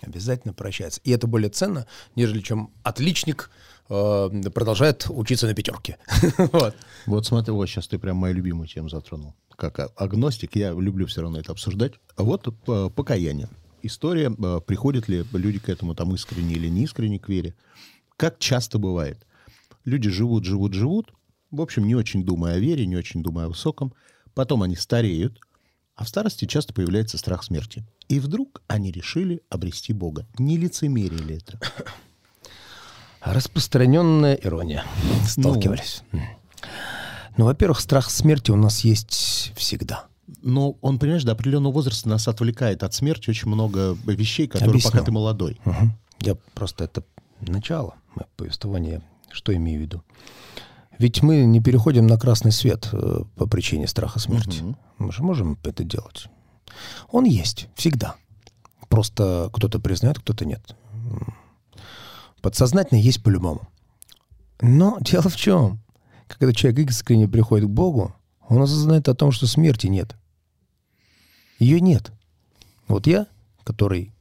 Обязательно 0.00 0.52
прощается. 0.52 1.00
И 1.04 1.12
это 1.12 1.28
более 1.28 1.50
ценно, 1.50 1.86
нежели 2.16 2.40
чем 2.40 2.72
отличник 2.82 3.50
продолжает 3.88 5.06
учиться 5.08 5.46
на 5.46 5.54
пятерке. 5.54 5.98
Вот. 6.52 6.74
Вот 7.06 7.26
смотри, 7.26 7.52
вот 7.52 7.66
сейчас 7.66 7.88
ты 7.88 7.98
прям 7.98 8.16
мою 8.16 8.34
любимую 8.34 8.68
тему 8.68 8.88
затронул. 8.88 9.34
Как 9.56 9.78
а- 9.78 9.90
агностик, 9.96 10.56
я 10.56 10.70
люблю 10.72 11.06
все 11.06 11.22
равно 11.22 11.40
это 11.40 11.52
обсуждать. 11.52 11.94
А 12.16 12.22
Вот 12.22 12.46
э, 12.46 12.90
покаяние. 12.94 13.48
История, 13.82 14.30
э, 14.30 14.60
приходят 14.64 15.08
ли 15.08 15.24
люди 15.32 15.58
к 15.58 15.68
этому 15.68 15.94
там 15.94 16.14
искренне 16.14 16.54
или 16.54 16.68
не 16.68 16.84
искренне 16.84 17.18
к 17.18 17.28
вере. 17.28 17.54
Как 18.16 18.38
часто 18.38 18.78
бывает. 18.78 19.26
Люди 19.84 20.08
живут, 20.10 20.44
живут, 20.44 20.74
живут, 20.74 21.12
в 21.52 21.60
общем, 21.60 21.86
не 21.86 21.94
очень 21.94 22.24
думая 22.24 22.54
о 22.54 22.58
вере, 22.58 22.86
не 22.86 22.96
очень 22.96 23.22
думая 23.22 23.46
о 23.46 23.48
высоком. 23.48 23.92
Потом 24.34 24.62
они 24.62 24.74
стареют, 24.74 25.38
а 25.96 26.04
в 26.04 26.08
старости 26.08 26.46
часто 26.46 26.72
появляется 26.72 27.18
страх 27.18 27.44
смерти. 27.44 27.84
И 28.08 28.20
вдруг 28.20 28.62
они 28.68 28.90
решили 28.90 29.42
обрести 29.50 29.92
Бога. 29.92 30.26
Не 30.38 30.56
лицемерие 30.56 31.20
ли 31.20 31.36
это? 31.36 31.60
Распространенная 33.24 34.34
ирония. 34.34 34.84
Сталкивались. 35.26 36.02
М. 36.12 36.22
Ну, 37.36 37.44
во-первых, 37.46 37.80
страх 37.80 38.10
смерти 38.10 38.50
у 38.50 38.56
нас 38.56 38.80
есть 38.80 39.52
всегда. 39.56 40.06
Но 40.42 40.72
он, 40.80 40.98
понимаешь, 40.98 41.24
до 41.24 41.32
определенного 41.32 41.72
возраста 41.72 42.08
нас 42.08 42.26
отвлекает 42.28 42.82
от 42.82 42.94
смерти 42.94 43.30
очень 43.30 43.48
много 43.48 43.96
вещей, 44.06 44.46
которые 44.46 44.70
Объясню. 44.70 44.90
пока 44.90 45.04
ты 45.04 45.12
молодой. 45.12 45.60
Мгм. 45.64 45.92
Я 46.20 46.36
просто 46.54 46.84
это 46.84 47.04
начало 47.40 47.94
повествования. 48.36 49.02
Что 49.30 49.54
имею 49.54 49.78
в 49.78 49.82
виду? 49.82 50.02
Ведь 50.98 51.22
мы 51.22 51.44
не 51.44 51.60
переходим 51.60 52.06
на 52.06 52.18
красный 52.18 52.52
свет 52.52 52.88
э, 52.92 53.22
по 53.36 53.46
причине 53.46 53.86
страха 53.86 54.18
смерти. 54.18 54.60
Мгм. 54.60 54.76
Мы 54.98 55.12
же 55.12 55.22
можем 55.22 55.58
это 55.64 55.84
делать. 55.84 56.26
Он 57.10 57.24
есть 57.24 57.68
всегда. 57.74 58.16
Просто 58.88 59.48
кто-то 59.52 59.78
признает, 59.78 60.18
кто-то 60.18 60.44
нет. 60.44 60.76
Подсознательно 62.42 62.98
есть 62.98 63.22
по-любому. 63.22 63.68
Но 64.60 64.98
дело 65.00 65.28
в 65.28 65.36
чем? 65.36 65.80
Когда 66.26 66.52
человек 66.52 66.90
искренне 66.90 67.28
приходит 67.28 67.66
к 67.66 67.72
Богу, 67.72 68.14
он 68.48 68.60
осознает 68.60 69.08
о 69.08 69.14
том, 69.14 69.32
что 69.32 69.46
смерти 69.46 69.86
нет. 69.86 70.16
Ее 71.58 71.80
нет. 71.80 72.12
Вот 72.88 73.06
я, 73.06 73.26
который 73.64 74.12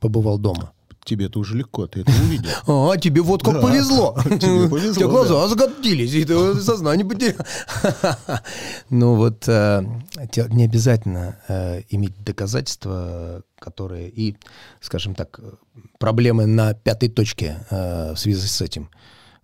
побывал 0.00 0.38
дома, 0.38 0.72
Тебе-то 1.06 1.38
уже 1.38 1.56
легко, 1.56 1.86
ты 1.86 2.00
это 2.00 2.10
увидел. 2.10 2.50
а, 2.66 2.96
тебе 2.96 3.22
вот 3.22 3.44
как 3.44 3.54
Да, 3.54 3.60
повезло. 3.60 4.18
тебе 4.24 4.68
повезло, 4.68 4.90
У 4.90 4.94
тебя 4.94 5.06
глаза 5.06 5.46
закатились, 5.46 6.12
и 6.14 6.24
ты 6.24 6.54
сознание 6.56 7.06
потерял. 7.06 7.46
Ну 8.90 9.14
вот 9.14 9.44
э, 9.46 9.84
не 10.48 10.64
обязательно 10.64 11.38
э, 11.46 11.82
иметь 11.90 12.24
доказательства, 12.24 13.44
которые 13.60 14.10
и, 14.10 14.36
скажем 14.80 15.14
так, 15.14 15.38
проблемы 16.00 16.46
на 16.46 16.74
пятой 16.74 17.08
точке 17.08 17.64
э, 17.70 18.14
в 18.14 18.18
связи 18.18 18.44
с 18.48 18.60
этим. 18.60 18.90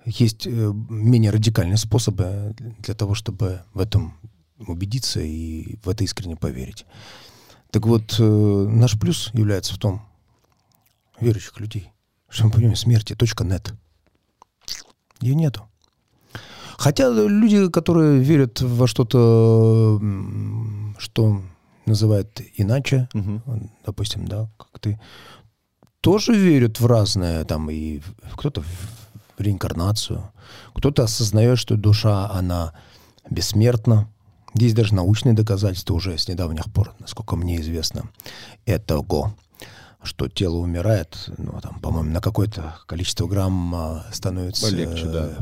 Есть 0.05 0.47
менее 0.47 1.31
радикальные 1.31 1.77
способы 1.77 2.57
для 2.81 2.95
того, 2.95 3.15
чтобы 3.15 3.61
в 3.73 3.79
этом 3.79 4.19
убедиться 4.59 5.21
и 5.21 5.77
в 5.85 5.89
это 5.89 6.03
искренне 6.03 6.35
поверить. 6.35 6.87
Так 7.71 7.87
вот, 7.87 8.17
наш 8.19 8.99
плюс 8.99 9.31
является 9.33 9.75
в 9.75 9.79
том, 9.79 10.03
верующих 11.23 11.61
людей, 11.61 11.93
что 12.29 12.45
мы 12.45 12.51
понимаем, 12.51 12.77
смерти, 12.77 13.15
точка 13.15 13.45
нет. 13.45 13.75
Ее 15.21 15.35
нету. 15.35 15.69
Хотя 16.79 17.09
люди, 17.11 17.69
которые 17.71 18.21
верят 18.21 18.61
во 18.61 18.87
что-то, 18.87 20.01
что 20.99 21.43
называют 21.87 22.41
иначе, 22.57 23.09
Мгм. 23.13 23.71
допустим, 23.87 24.27
да, 24.27 24.49
как 24.59 24.79
ты, 24.81 25.01
тоже 26.01 26.35
верят 26.35 26.81
в 26.81 26.87
разное, 26.87 27.45
там, 27.45 27.71
и 27.71 28.01
кто-то 28.37 28.63
в 28.63 29.41
реинкарнацию, 29.41 30.33
кто-то 30.75 31.05
осознает, 31.05 31.59
что 31.59 31.77
душа, 31.77 32.29
она 32.31 32.73
бессмертна. 33.31 34.09
Есть 34.55 34.75
даже 34.75 34.95
научные 34.95 35.35
доказательства 35.35 35.95
уже 35.95 36.19
с 36.19 36.29
недавних 36.29 36.65
пор, 36.73 36.95
насколько 36.99 37.37
мне 37.37 37.61
известно, 37.61 38.11
этого, 38.67 39.35
что 40.03 40.29
тело 40.29 40.57
умирает, 40.57 41.31
ну, 41.39 41.59
там, 41.61 41.81
по-моему, 41.81 42.11
на 42.11 42.21
какое-то 42.21 42.77
количество 42.87 43.27
грамм 43.27 43.75
а, 43.75 44.07
становится 44.13 44.69
Легче, 44.69 45.07
да. 45.07 45.39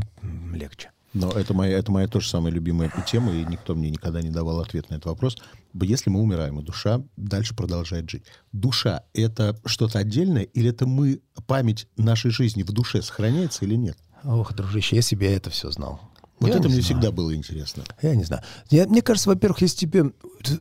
легче. 0.53 0.90
Но 1.12 1.31
это 1.33 1.55
моя, 1.55 1.77
это 1.79 1.90
моя 1.90 2.07
тоже 2.07 2.29
самая 2.29 2.53
любимая 2.53 2.92
тема, 3.07 3.33
и 3.33 3.44
никто 3.44 3.75
мне 3.75 3.90
никогда 3.90 4.23
не 4.23 4.31
давал 4.31 4.61
ответ 4.61 4.90
на 4.90 4.94
этот 4.94 5.07
вопрос. 5.07 5.37
Если 5.75 6.09
мы 6.09 6.20
умираем, 6.20 6.61
и 6.61 6.62
душа 6.62 7.03
дальше 7.16 7.55
продолжает 7.57 8.09
жить. 8.09 8.23
Душа— 8.53 9.03
это 9.14 9.59
что-то 9.64 9.99
отдельное, 9.99 10.42
или 10.44 10.70
это 10.70 10.87
мы, 10.87 11.20
память 11.46 11.88
нашей 11.96 12.31
жизни 12.31 12.62
в 12.62 12.70
душе 12.73 13.03
сохраняется 13.03 13.64
или 13.64 13.75
нет? 13.75 13.99
Ох, 14.23 14.53
дружище, 14.55 14.94
если 14.94 15.16
бы 15.16 15.25
я 15.25 15.35
это 15.35 15.51
все 15.51 15.70
знал. 15.73 16.01
Вот 16.38 16.49
Я 16.49 16.55
это 16.55 16.68
не 16.68 16.75
мне 16.75 16.83
знаю. 16.83 16.85
всегда 16.85 17.11
было 17.11 17.35
интересно. 17.35 17.83
Я 18.03 18.14
не 18.14 18.25
знаю. 18.25 18.42
Я- 18.70 18.87
мне 18.87 19.03
кажется, 19.03 19.29
во-первых, 19.29 19.61
если 19.62 19.77
тебе... 19.79 20.12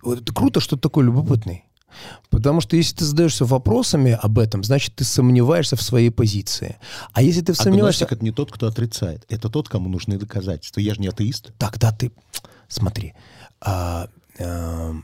Это 0.03 0.33
круто, 0.33 0.59
что 0.59 0.75
ты 0.75 0.81
такой 0.81 1.05
любопытный. 1.05 1.65
Потому 2.29 2.61
что 2.61 2.75
если 2.75 2.95
ты 2.95 3.05
задаешься 3.05 3.45
вопросами 3.45 4.17
об 4.21 4.39
этом, 4.39 4.63
значит, 4.63 4.95
ты 4.95 5.03
сомневаешься 5.03 5.75
в 5.75 5.81
своей 5.81 6.09
позиции. 6.09 6.77
А 7.13 7.21
если 7.21 7.41
ты 7.41 7.53
сомневаешься... 7.53 8.05
Агностик— 8.05 8.11
это 8.17 8.25
не 8.25 8.31
тот, 8.31 8.51
кто 8.51 8.67
отрицает. 8.67 9.25
Это 9.29 9.49
тот, 9.49 9.69
кому 9.69 9.89
нужны 9.89 10.17
доказательства. 10.17 10.79
Я 10.79 10.93
же 10.95 11.01
не 11.01 11.07
атеист. 11.07 11.51
Тогда 11.57 11.91
ты... 11.91 12.11
Смотри. 12.67 13.13
А, 13.61 14.09
а, 14.39 14.95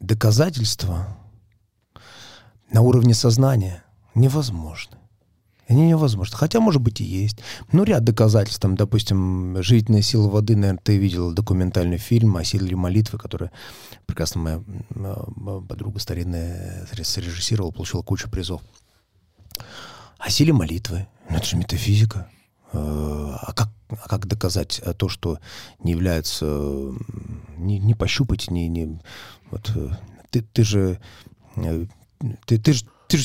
доказательства 0.00 1.16
на 2.70 2.82
уровне 2.82 3.14
сознания 3.14 3.84
невозможны. 4.14 4.97
Они 5.68 5.86
невозможны. 5.86 6.36
Хотя, 6.36 6.60
может 6.60 6.80
быть, 6.80 7.00
и 7.02 7.04
есть. 7.04 7.38
Ну, 7.72 7.84
ряд 7.84 8.02
доказательств. 8.02 8.60
Там, 8.60 8.74
допустим, 8.74 9.62
«Живительная 9.62 10.00
сила 10.00 10.26
воды», 10.28 10.56
наверное, 10.56 10.80
ты 10.82 10.96
видел 10.96 11.32
документальный 11.32 11.98
фильм 11.98 12.36
о 12.38 12.44
силе 12.44 12.74
молитвы, 12.74 13.18
который 13.18 13.50
прекрасно 14.06 14.40
моя, 14.94 15.14
подруга 15.68 15.98
старинная 15.98 16.86
срежиссировала, 16.86 17.70
получила 17.70 18.00
кучу 18.00 18.30
призов. 18.30 18.62
О 20.18 20.30
силе 20.30 20.54
молитвы. 20.54 21.06
Ну, 21.28 21.36
это 21.36 21.46
же 21.46 21.56
метафизика. 21.58 22.30
Э, 22.72 22.78
а 22.78 23.52
как, 23.52 23.68
а 23.90 24.08
как 24.08 24.26
доказать 24.26 24.80
то, 24.96 25.08
что 25.10 25.38
не 25.82 25.92
является... 25.92 26.46
Не, 27.58 27.78
не 27.78 27.94
пощупать, 27.94 28.50
не... 28.50 28.68
не 28.68 29.00
вот, 29.50 29.70
э, 29.74 29.90
ты, 30.30 30.40
ты 30.40 30.64
же... 30.64 30.98
Э, 31.56 31.84
ты, 32.46 32.58
ты 32.58 32.72
же 32.72 32.86
ты 33.08 33.16
же 33.16 33.24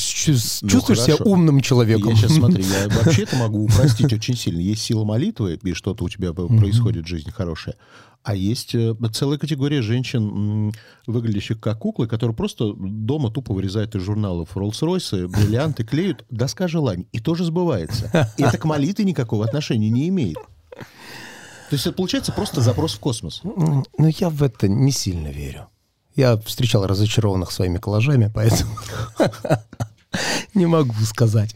ну, 0.62 0.70
чувствуешь 0.70 1.00
ну, 1.00 1.06
себя 1.06 1.16
умным 1.26 1.60
человеком. 1.60 2.12
Я 2.12 2.16
сейчас 2.16 2.36
смотри, 2.36 2.64
я 2.64 2.88
вообще 3.04 3.24
это 3.24 3.36
могу 3.36 3.66
упростить 3.66 4.14
очень 4.14 4.36
сильно. 4.36 4.62
Есть 4.62 4.82
сила 4.82 5.04
молитвы, 5.04 5.60
и 5.62 5.74
что-то 5.74 6.06
у 6.06 6.10
тебя 6.10 6.34
происходит 6.34 7.06
в 7.06 7.10
жизни 7.10 7.30
хорошее. 7.30 7.76
А 8.24 8.36
есть 8.36 8.74
э, 8.74 8.96
целая 9.12 9.38
категория 9.38 9.82
женщин, 9.82 10.72
выглядящих 11.06 11.60
как 11.60 11.80
куклы, 11.80 12.08
которые 12.08 12.34
просто 12.34 12.74
дома 12.74 13.30
тупо 13.30 13.54
вырезают 13.54 13.96
из 13.96 14.02
журналов 14.04 14.56
Роллс-Ройсы, 14.56 15.28
бриллианты, 15.28 15.84
клеют, 15.84 16.24
доска 16.30 16.70
желаний. 16.70 17.10
И 17.12 17.20
тоже 17.20 17.44
сбывается. 17.44 18.32
И 18.38 18.44
это 18.44 18.58
к 18.58 18.64
молитве 18.64 19.04
никакого 19.04 19.44
отношения 19.44 19.90
не 19.90 20.08
имеет. 20.08 20.38
То 20.38 21.76
есть 21.76 21.86
это 21.86 21.96
получается 21.96 22.32
просто 22.32 22.62
запрос 22.62 22.94
в 22.94 23.00
космос. 23.00 23.42
Ну, 23.44 23.84
я 23.98 24.30
в 24.30 24.42
это 24.44 24.70
не 24.70 24.92
сильно 24.92 25.28
верю. 25.28 25.68
Я 26.16 26.38
встречал 26.38 26.86
разочарованных 26.86 27.52
своими 27.52 27.78
коллажами, 27.78 28.32
поэтому 28.34 28.72
не 30.54 30.66
могу 30.66 30.94
сказать. 31.06 31.56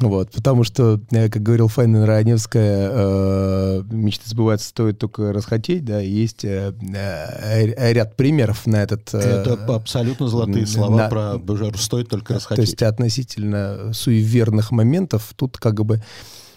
Вот, 0.00 0.32
потому 0.32 0.64
что, 0.64 1.00
э, 1.12 1.28
как 1.28 1.42
говорил 1.42 1.68
Файна 1.68 2.04
Раневская, 2.04 2.90
э, 2.92 3.82
мечты 3.90 4.28
сбываются, 4.28 4.68
стоит 4.68 4.98
только 4.98 5.32
расхотеть, 5.32 5.84
да, 5.84 6.00
есть 6.00 6.44
э, 6.44 6.74
э, 6.82 7.92
ряд 7.92 8.16
примеров 8.16 8.66
на 8.66 8.82
этот... 8.82 9.14
Э, 9.14 9.18
Это 9.18 9.54
абсолютно 9.74 10.28
золотые 10.28 10.66
слова 10.66 10.96
на, 10.96 11.08
про 11.08 11.40
«стоит 11.76 12.08
только 12.08 12.34
расхотеть». 12.34 12.56
То 12.56 12.62
есть 12.62 12.82
относительно 12.82 13.92
суеверных 13.92 14.72
моментов 14.72 15.32
тут 15.36 15.58
как 15.58 15.84
бы 15.84 16.02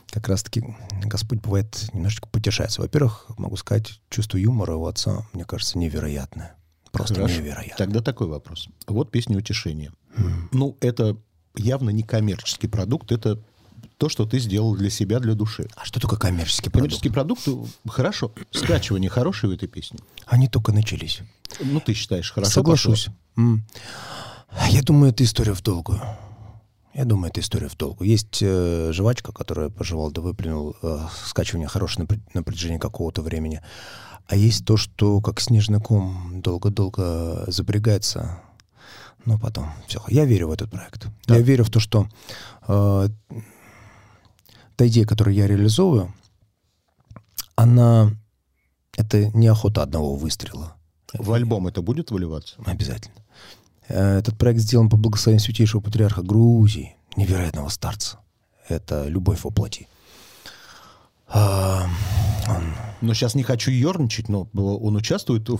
как 0.09 0.27
раз-таки 0.29 0.63
Господь 1.03 1.39
бывает 1.39 1.89
немножечко 1.93 2.27
потешается. 2.29 2.81
Во-первых, 2.81 3.25
могу 3.37 3.55
сказать, 3.57 4.01
чувство 4.09 4.37
юмора 4.37 4.75
у 4.75 4.85
отца, 4.87 5.27
мне 5.33 5.45
кажется, 5.45 5.77
невероятное. 5.77 6.56
Просто 6.91 7.15
Хорошо. 7.15 7.39
невероятно. 7.39 7.77
Тогда 7.77 8.01
такой 8.01 8.27
вопрос. 8.27 8.69
Вот 8.87 9.11
песня 9.11 9.37
«Утешение». 9.37 9.91
Mm. 10.15 10.31
Ну, 10.51 10.77
это 10.81 11.17
явно 11.55 11.89
не 11.89 12.03
коммерческий 12.03 12.67
продукт, 12.67 13.11
это 13.11 13.39
то, 13.97 14.09
что 14.09 14.25
ты 14.25 14.39
сделал 14.39 14.75
для 14.75 14.89
себя, 14.89 15.19
для 15.19 15.33
души. 15.33 15.67
А 15.75 15.85
что 15.85 15.99
такое 15.99 16.19
коммерческий 16.19 16.69
продукт? 16.69 17.01
Коммерческий 17.01 17.09
продукт, 17.09 17.47
хорошо. 17.87 18.31
Скачивание 18.51 19.09
хорошее 19.09 19.51
в 19.51 19.55
этой 19.55 19.67
песне. 19.67 19.99
Они 20.25 20.47
только 20.47 20.71
начались. 20.71 21.21
Ну, 21.59 21.79
ты 21.79 21.93
считаешь, 21.93 22.31
хорошо 22.31 22.51
Соглашусь. 22.51 23.07
Mm. 23.37 23.59
Я 24.69 24.81
думаю, 24.81 25.11
это 25.11 25.23
история 25.23 25.53
в 25.53 25.61
долгую. 25.61 26.01
Я 26.97 27.05
думаю, 27.05 27.29
это 27.29 27.41
история 27.41 27.67
в 27.67 27.77
долгу. 27.77 28.03
Есть 28.03 28.39
э, 28.41 28.89
жвачка, 28.91 29.31
которая 29.31 29.69
пожевал 29.69 30.09
да 30.09 30.19
выплюнул, 30.19 30.75
э, 30.81 31.07
скачивание 31.25 31.67
хорошее 31.67 32.07
на, 32.09 32.19
на 32.33 32.41
протяжении 32.41 32.79
какого-то 32.79 33.21
времени. 33.21 33.61
А 34.25 34.35
есть 34.35 34.65
то, 34.65 34.77
что 34.77 35.21
как 35.21 35.39
снежный 35.39 35.79
ком 35.79 36.41
долго-долго 36.41 37.43
запрягается, 37.45 38.41
но 39.25 39.37
потом 39.37 39.69
все. 39.87 40.01
Я 40.07 40.25
верю 40.25 40.47
в 40.47 40.51
этот 40.51 40.71
проект. 40.71 41.05
Да. 41.27 41.35
Я 41.35 41.41
верю 41.41 41.65
в 41.65 41.69
то, 41.69 41.79
что 41.79 42.09
э, 42.67 43.09
та 44.75 44.87
идея, 44.87 45.05
которую 45.05 45.35
я 45.35 45.45
реализовываю, 45.45 46.11
она 47.55 48.11
это 48.97 49.29
не 49.37 49.45
охота 49.45 49.83
одного 49.83 50.15
выстрела. 50.15 50.75
В 51.13 51.31
альбом 51.31 51.67
это 51.67 51.83
будет 51.83 52.09
выливаться? 52.09 52.55
Обязательно. 52.65 53.13
Э, 53.89 54.17
этот 54.19 54.37
проект 54.37 54.59
сделан 54.59 54.89
по 54.89 54.97
благословению 54.97 55.43
святейшего 55.43 55.81
патриарха 55.81 56.21
Грузии, 56.21 56.95
невероятного 57.15 57.69
старца. 57.69 58.19
Это 58.67 59.07
любовь 59.07 59.43
воплоти. 59.43 59.87
А, 61.27 61.87
он... 62.47 62.63
Но 63.01 63.13
сейчас 63.13 63.35
не 63.35 63.43
хочу 63.43 63.71
ерничать, 63.71 64.29
но 64.29 64.47
он 64.53 64.95
участвует 64.95 65.47
в 65.49 65.59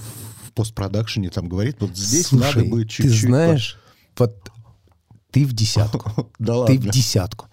постпродакшене, 0.54 1.30
там 1.30 1.48
говорит, 1.48 1.78
вот 1.80 1.96
здесь 1.96 2.28
Слушай, 2.28 2.64
надо 2.64 2.70
быть 2.70 2.90
чуть-чуть... 2.90 3.22
ты 3.22 3.28
знаешь, 3.28 3.78
вот 4.18 4.52
ты 5.32 5.46
в 5.46 5.54
десятку. 5.54 6.32
Да 6.40 6.58
ладно. 6.58 6.76
Ты 6.76 6.82
в 6.82 6.92
десятку. 6.92 7.48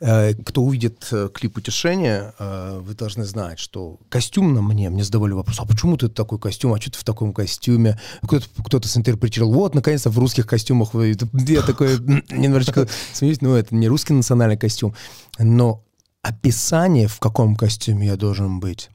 Э, 0.00 0.32
кто 0.32 0.62
увидит 0.62 1.08
э, 1.12 1.28
клип 1.32 1.58
«Утешение», 1.58 2.32
э, 2.38 2.80
вы 2.82 2.94
должны 2.94 3.24
знать, 3.24 3.58
что 3.58 3.98
костюм 4.08 4.54
на 4.54 4.62
мне, 4.62 4.88
мне 4.88 5.04
задавали 5.04 5.32
вопрос, 5.32 5.60
а 5.60 5.66
почему 5.66 5.98
ты 5.98 6.08
такой 6.08 6.38
костюм, 6.38 6.72
а 6.72 6.80
что 6.80 6.92
ты 6.92 6.98
в 6.98 7.04
таком 7.04 7.34
костюме? 7.34 8.00
Кто-то, 8.22 8.46
кто-то 8.64 8.88
синтерпретировал, 8.88 9.52
вот, 9.52 9.74
наконец-то 9.74 10.08
в 10.08 10.18
русских 10.18 10.46
костюмах. 10.46 10.94
Я 10.94 11.62
такой 11.62 11.98
немножечко 12.30 12.88
смеюсь, 13.12 13.42
ну, 13.42 13.54
это 13.54 13.74
не 13.74 13.88
русский 13.88 14.14
национальный 14.14 14.56
костюм. 14.56 14.94
Но 15.38 15.84
описание, 16.22 17.06
в 17.06 17.20
каком 17.20 17.54
костюме 17.54 18.06
я 18.06 18.16
должен 18.16 18.58
быть, 18.58 18.88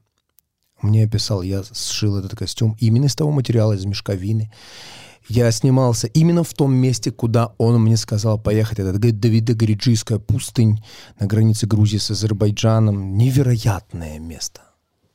мне 0.82 1.06
описал, 1.06 1.44
я 1.44 1.63
сшил 1.72 2.18
этот 2.18 2.36
костюм 2.36 2.78
именно 2.80 3.06
из 3.06 3.15
того 3.15 3.32
материала, 3.32 3.74
из 3.74 3.86
мешковины. 3.86 4.52
Я 5.28 5.52
снимался 5.52 6.08
именно 6.08 6.44
в 6.44 6.54
том 6.54 6.74
месте, 6.74 7.12
куда 7.12 7.54
он 7.58 7.82
мне 7.82 7.98
сказал 7.98 8.40
поехать. 8.40 8.80
Это 8.80 8.94
Давида-Гориджийская 8.94 10.20
пустынь 10.20 10.84
на 11.20 11.26
границе 11.26 11.66
Грузии 11.66 11.98
с 11.98 12.12
Азербайджаном. 12.12 13.18
Невероятное 13.18 14.20
место. 14.20 14.62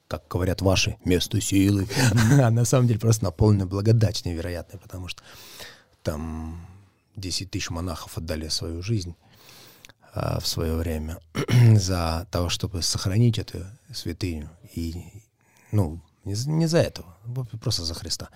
Как 0.08 0.24
говорят 0.28 0.62
ваши, 0.62 0.96
место 1.04 1.40
силы. 1.40 1.86
А 2.42 2.50
на 2.50 2.64
самом 2.64 2.88
деле 2.88 2.98
просто 2.98 3.24
наполнено 3.24 3.66
благодать 3.66 4.24
невероятная, 4.24 4.80
потому 4.80 5.06
что 5.06 5.22
там 6.02 6.66
10 7.16 7.50
тысяч 7.50 7.70
монахов 7.70 8.18
отдали 8.18 8.48
свою 8.48 8.82
жизнь 8.82 9.14
а, 10.12 10.40
в 10.40 10.46
свое 10.48 10.74
время 10.74 11.18
за 11.76 12.26
того, 12.32 12.48
чтобы 12.48 12.82
сохранить 12.82 13.38
эту 13.38 13.60
святыню. 13.92 14.50
И, 14.74 14.96
ну, 15.70 16.00
не, 16.24 16.34
не 16.46 16.66
за 16.66 16.78
этого, 16.78 17.16
просто 17.60 17.84
за 17.84 17.94
Христа. 17.94 18.28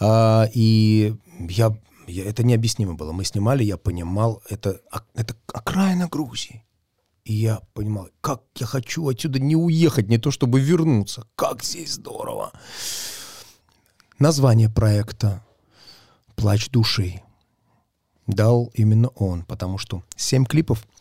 А, 0.00 0.48
и 0.54 1.14
я, 1.38 1.76
я, 2.06 2.24
это 2.24 2.42
необъяснимо 2.44 2.94
было. 2.94 3.12
Мы 3.12 3.24
снимали, 3.24 3.64
я 3.64 3.76
понимал, 3.76 4.42
это, 4.48 4.80
это 5.14 5.34
окраина 5.52 6.08
Грузии. 6.08 6.64
И 7.24 7.34
я 7.34 7.60
понимал, 7.74 8.08
как 8.20 8.42
я 8.56 8.66
хочу 8.66 9.08
отсюда 9.08 9.38
не 9.38 9.56
уехать, 9.56 10.08
не 10.08 10.18
то 10.18 10.30
чтобы 10.30 10.60
вернуться. 10.60 11.26
Как 11.34 11.62
здесь 11.62 11.94
здорово. 11.94 12.52
Название 14.18 14.70
проекта 14.70 15.44
«Плач 16.36 16.70
души» 16.70 17.22
дал 18.26 18.70
именно 18.74 19.08
он, 19.08 19.44
потому 19.44 19.78
что 19.78 20.02
семь 20.16 20.44
клипов— 20.44 20.86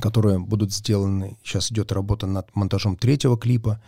которые 0.00 0.38
будут 0.38 0.72
сделаны. 0.72 1.38
Сейчас 1.42 1.70
идет 1.70 1.92
работа 1.92 2.26
над 2.26 2.54
монтажом 2.54 2.96
третьего 2.96 3.38
клипа. 3.38 3.80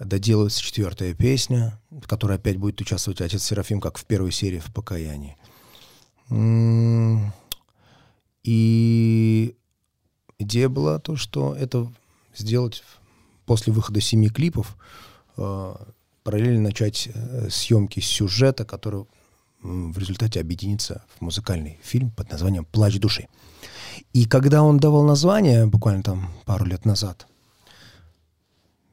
Доделывается 0.00 0.62
четвертая 0.62 1.12
песня, 1.12 1.78
в 1.90 2.08
которой 2.08 2.38
опять 2.38 2.56
будет 2.56 2.80
участвовать 2.80 3.20
отец 3.20 3.42
Серафим, 3.42 3.80
как 3.80 3.98
в 3.98 4.06
первой 4.06 4.32
серии 4.32 4.58
в 4.58 4.72
«Покаянии». 4.72 5.36
И 8.42 9.56
идея 10.38 10.68
была 10.70 10.98
то, 10.98 11.16
что 11.16 11.54
это 11.54 11.92
сделать 12.34 12.82
после 13.44 13.74
выхода 13.74 14.00
семи 14.00 14.30
клипов, 14.30 14.76
э, 15.36 15.74
параллельно 16.22 16.62
начать 16.62 17.10
э, 17.12 17.50
съемки 17.50 18.00
сюжета, 18.00 18.64
который 18.64 19.04
в 19.62 19.98
результате 19.98 20.40
объединится 20.40 21.04
в 21.18 21.20
музыкальный 21.20 21.78
фильм 21.82 22.10
под 22.10 22.30
названием 22.30 22.64
«Плач 22.64 22.98
души». 22.98 23.28
И 24.14 24.24
когда 24.24 24.62
он 24.62 24.78
давал 24.78 25.04
название, 25.04 25.66
буквально 25.66 26.02
там 26.02 26.32
пару 26.46 26.64
лет 26.64 26.86
назад, 26.86 27.26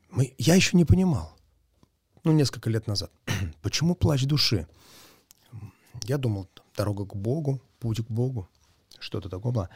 мы, 0.09 0.33
я 0.37 0.55
еще 0.55 0.77
не 0.77 0.85
понимал, 0.85 1.37
ну, 2.23 2.31
несколько 2.31 2.69
лет 2.69 2.87
назад, 2.87 3.11
почему 3.61 3.95
плач 3.95 4.25
души? 4.25 4.67
Я 6.03 6.17
думал, 6.17 6.47
дорога 6.75 7.05
к 7.05 7.15
Богу, 7.15 7.61
путь 7.79 8.05
к 8.05 8.09
Богу, 8.09 8.47
что-то 8.99 9.29
такое 9.29 9.51
было. 9.51 9.69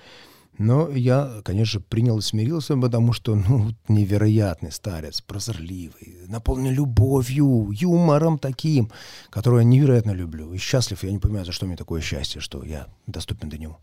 Но 0.57 0.89
я, 0.89 1.41
конечно, 1.43 1.79
принял 1.79 2.19
и 2.19 2.21
смирился, 2.21 2.75
потому 2.77 3.13
что, 3.13 3.35
ну, 3.47 3.73
невероятный 3.87 4.71
старец, 4.71 5.21
прозорливый, 5.21 6.27
наполнен 6.27 6.73
любовью, 6.73 7.71
юмором 7.71 8.37
таким, 8.37 8.91
который 9.29 9.59
я 9.59 9.63
невероятно 9.63 10.11
люблю. 10.11 10.53
И 10.53 10.57
счастлив, 10.57 11.03
я 11.03 11.11
не 11.11 11.19
понимаю, 11.19 11.45
за 11.45 11.51
что 11.51 11.65
мне 11.65 11.77
такое 11.77 12.01
счастье, 12.01 12.41
что 12.41 12.63
я 12.63 12.87
доступен 13.07 13.49
до 13.49 13.57
него. 13.57 13.79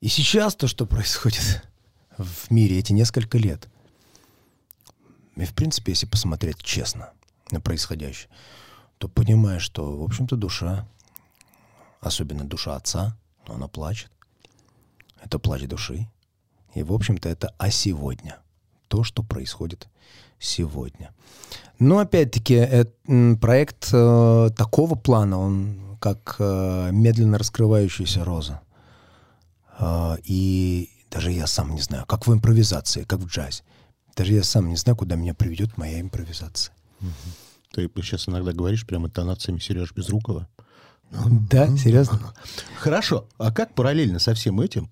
И 0.00 0.08
сейчас 0.08 0.54
то, 0.56 0.66
что 0.66 0.86
происходит 0.86 1.62
в 2.18 2.50
мире 2.50 2.78
эти 2.78 2.92
несколько 2.92 3.38
лет, 3.38 3.68
и, 5.36 5.44
в 5.44 5.54
принципе, 5.54 5.92
если 5.92 6.06
посмотреть 6.06 6.58
честно 6.58 7.10
на 7.50 7.60
происходящее, 7.60 8.30
то 8.98 9.08
понимаешь, 9.08 9.62
что, 9.62 9.96
в 9.96 10.02
общем-то, 10.02 10.36
душа, 10.36 10.86
особенно 12.00 12.44
душа 12.44 12.76
отца, 12.76 13.16
она 13.46 13.68
плачет. 13.68 14.10
Это 15.22 15.38
плач 15.38 15.62
души. 15.62 16.08
И, 16.74 16.82
в 16.82 16.92
общем-то, 16.92 17.28
это 17.28 17.54
о 17.58 17.70
сегодня. 17.70 18.38
То, 18.88 19.04
что 19.04 19.22
происходит 19.22 19.88
сегодня. 20.38 21.14
Но, 21.78 21.98
опять-таки, 21.98 22.54
это, 22.54 22.92
проект 23.40 23.88
э, 23.92 24.50
такого 24.56 24.94
плана, 24.94 25.38
он 25.38 25.96
как 26.00 26.36
э, 26.38 26.90
медленно 26.92 27.38
раскрывающаяся 27.38 28.24
роза. 28.24 28.60
Э, 29.78 30.16
и 30.24 30.90
даже 31.10 31.30
я 31.30 31.46
сам 31.46 31.74
не 31.74 31.80
знаю, 31.80 32.04
как 32.06 32.26
в 32.26 32.32
импровизации, 32.32 33.04
как 33.04 33.20
в 33.20 33.26
джазе. 33.26 33.62
Даже 34.16 34.32
я 34.32 34.42
сам 34.42 34.68
не 34.68 34.76
знаю, 34.76 34.96
куда 34.96 35.16
меня 35.16 35.34
приведет 35.34 35.76
моя 35.76 36.00
импровизация. 36.00 36.74
Ты 37.72 37.90
сейчас 37.96 38.28
иногда 38.28 38.52
говоришь 38.52 38.86
прямо 38.86 39.08
тонациями 39.08 39.58
Сереж 39.58 39.92
Безрукова. 39.94 40.48
Да, 41.10 41.76
серьезно? 41.76 42.34
Хорошо. 42.78 43.26
А 43.38 43.52
как 43.52 43.74
параллельно 43.74 44.18
со 44.18 44.34
всем 44.34 44.60
этим 44.60 44.90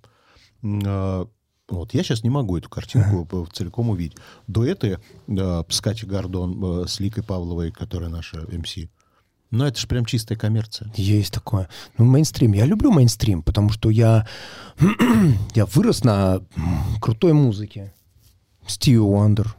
а, 0.63 1.27
вот 1.71 1.95
я 1.95 2.03
сейчас 2.03 2.25
не 2.25 2.31
могу 2.31 2.59
эту 2.59 2.69
картинку 2.69 3.49
целиком 3.53 3.91
увидеть. 3.91 4.19
Дуэты 4.49 4.99
э, 5.29 5.63
с 5.69 5.81
Катей 5.81 6.09
Гордон, 6.09 6.83
э, 6.83 6.89
с 6.89 6.99
Ликой 6.99 7.23
Павловой, 7.23 7.71
которая 7.71 8.09
наша 8.09 8.41
МС. 8.51 8.77
Но 9.51 9.67
это 9.67 9.81
же 9.81 9.87
прям 9.87 10.05
чистая 10.05 10.37
коммерция. 10.37 10.93
Есть 10.97 11.33
такое. 11.33 11.69
Ну, 11.97 12.05
мейнстрим. 12.05 12.53
Я 12.53 12.67
люблю 12.67 12.93
мейнстрим, 12.93 13.43
потому 13.43 13.71
что 13.71 13.91
я, 13.91 14.27
я 15.55 15.67
вырос 15.67 16.05
на 16.05 16.41
крутой 17.01 17.33
музыке. 17.33 17.95
Стиви 18.71 18.99
Уандер, 18.99 19.57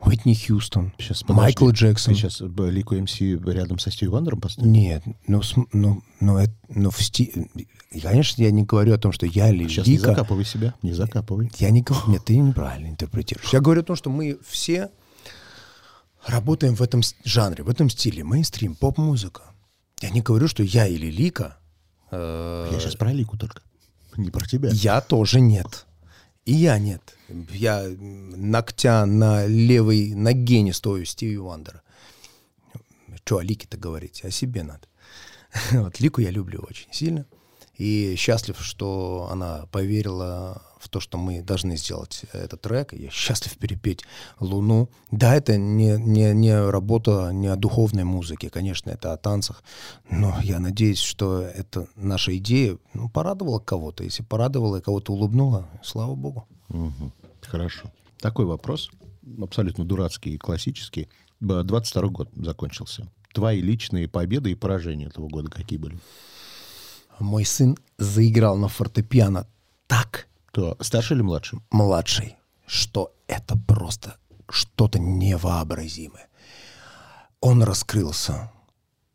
Уитни 0.00 0.34
Хьюстон, 0.34 0.92
Сейчас, 0.98 1.26
Майкл 1.28 1.66
подожди. 1.66 1.86
Джексон. 1.86 2.14
Ты 2.14 2.20
сейчас 2.20 2.40
э, 2.42 2.70
Лику 2.70 2.94
МС 2.94 3.18
рядом 3.20 3.78
со 3.78 3.90
Стиви 3.90 4.10
Вандером 4.10 4.40
поставил? 4.40 4.70
Нет, 4.70 5.02
ну, 5.26 5.40
ну, 5.72 6.02
ну, 6.20 6.38
это- 6.38 6.54
ну, 6.68 6.90
в 6.90 7.02
сти... 7.02 7.32
Конечно, 8.02 8.42
я 8.42 8.50
не 8.50 8.64
говорю 8.64 8.92
о 8.94 8.98
том, 8.98 9.12
что 9.12 9.24
я 9.24 9.48
или 9.50 9.66
Сейчас 9.68 9.86
не 9.86 9.94
Лика. 9.94 10.08
закапывай 10.08 10.44
себя, 10.44 10.74
не 10.82 10.92
закапывай. 10.92 11.50
Я 11.58 11.70
не 11.70 11.80
говорю, 11.82 12.08
нет, 12.08 12.24
ты 12.24 12.36
неправильно 12.36 12.88
интерпретируешь. 12.88 13.50
Я 13.52 13.60
говорю 13.60 13.80
о 13.82 13.84
том, 13.84 13.94
что 13.96 14.10
мы 14.10 14.36
все 14.46 14.90
работаем 16.26 16.74
в 16.74 16.82
этом 16.82 17.02
жанре, 17.24 17.62
в 17.64 17.68
этом 17.70 17.88
стиле, 17.88 18.24
мейнстрим, 18.24 18.74
поп-музыка. 18.74 19.42
Я 20.00 20.10
не 20.10 20.20
говорю, 20.22 20.48
что 20.48 20.62
я 20.62 20.86
или 20.86 21.06
Лика. 21.10 21.56
э, 22.10 22.68
Я 22.72 22.80
сейчас 22.80 22.96
про 22.96 23.12
Лику 23.12 23.36
только, 23.38 23.62
не 24.16 24.30
про 24.30 24.44
тебя. 24.46 24.70
Я 24.72 25.00
тоже 25.00 25.40
нет. 25.40 25.86
И 26.44 26.52
я 26.52 26.78
нет. 26.78 27.16
Я 27.28 27.88
ногтя 27.98 29.06
на 29.06 29.46
левой 29.46 30.14
ноге 30.14 30.60
не 30.60 30.72
стою 30.72 31.04
Стиви 31.04 31.38
Вандера. 31.38 31.82
Что 33.16 33.38
о 33.38 33.42
Лике-то 33.42 33.78
говорить? 33.78 34.24
О 34.24 34.30
себе 34.30 34.62
надо. 34.62 34.86
Вот, 35.72 36.00
Лику 36.00 36.20
я 36.20 36.30
люблю 36.30 36.60
очень 36.68 36.92
сильно. 36.92 37.26
И 37.76 38.14
счастлив, 38.16 38.58
что 38.60 39.28
она 39.30 39.66
поверила 39.66 40.62
в 40.84 40.88
то, 40.88 41.00
что 41.00 41.16
мы 41.16 41.42
должны 41.42 41.76
сделать 41.76 42.24
этот 42.32 42.60
трек. 42.60 42.92
Я 42.92 43.10
счастлив 43.10 43.56
перепеть 43.56 44.04
«Луну». 44.38 44.90
Да, 45.10 45.34
это 45.34 45.56
не, 45.56 45.96
не, 45.98 46.32
не 46.34 46.70
работа 46.70 47.30
не 47.32 47.46
о 47.46 47.56
духовной 47.56 48.04
музыке, 48.04 48.50
конечно, 48.50 48.90
это 48.90 49.12
о 49.12 49.16
танцах. 49.16 49.64
Но 50.10 50.36
я 50.42 50.60
надеюсь, 50.60 51.00
что 51.00 51.40
это 51.40 51.88
наша 51.96 52.36
идея 52.36 52.78
ну, 52.92 53.08
порадовала 53.08 53.58
кого-то. 53.58 54.04
Если 54.04 54.22
порадовала 54.22 54.76
и 54.76 54.82
кого-то 54.82 55.12
улыбнула, 55.12 55.68
слава 55.82 56.14
богу. 56.14 56.46
Мгм. 56.68 57.12
Хорошо. 57.42 57.90
Такой 58.18 58.44
вопрос, 58.44 58.90
абсолютно 59.40 59.84
дурацкий 59.84 60.34
и 60.34 60.38
классический. 60.38 61.08
Б- 61.40 61.62
22 61.62 62.08
год 62.08 62.28
закончился. 62.36 63.08
Твои 63.32 63.60
личные 63.60 64.06
победы 64.08 64.52
и 64.52 64.54
поражения 64.54 65.06
этого 65.06 65.28
года 65.28 65.50
какие 65.50 65.78
были? 65.78 65.98
Мой 67.18 67.44
сын 67.44 67.76
заиграл 67.98 68.56
на 68.56 68.68
фортепиано 68.68 69.46
так 69.86 70.26
Кто, 70.54 70.76
старший 70.80 71.16
или 71.16 71.22
младший? 71.22 71.58
младший, 71.72 72.36
что 72.64 73.12
это 73.26 73.56
просто 73.66 74.18
что-то 74.48 75.00
невообразимое. 75.00 76.28
Он 77.40 77.64
раскрылся, 77.64 78.52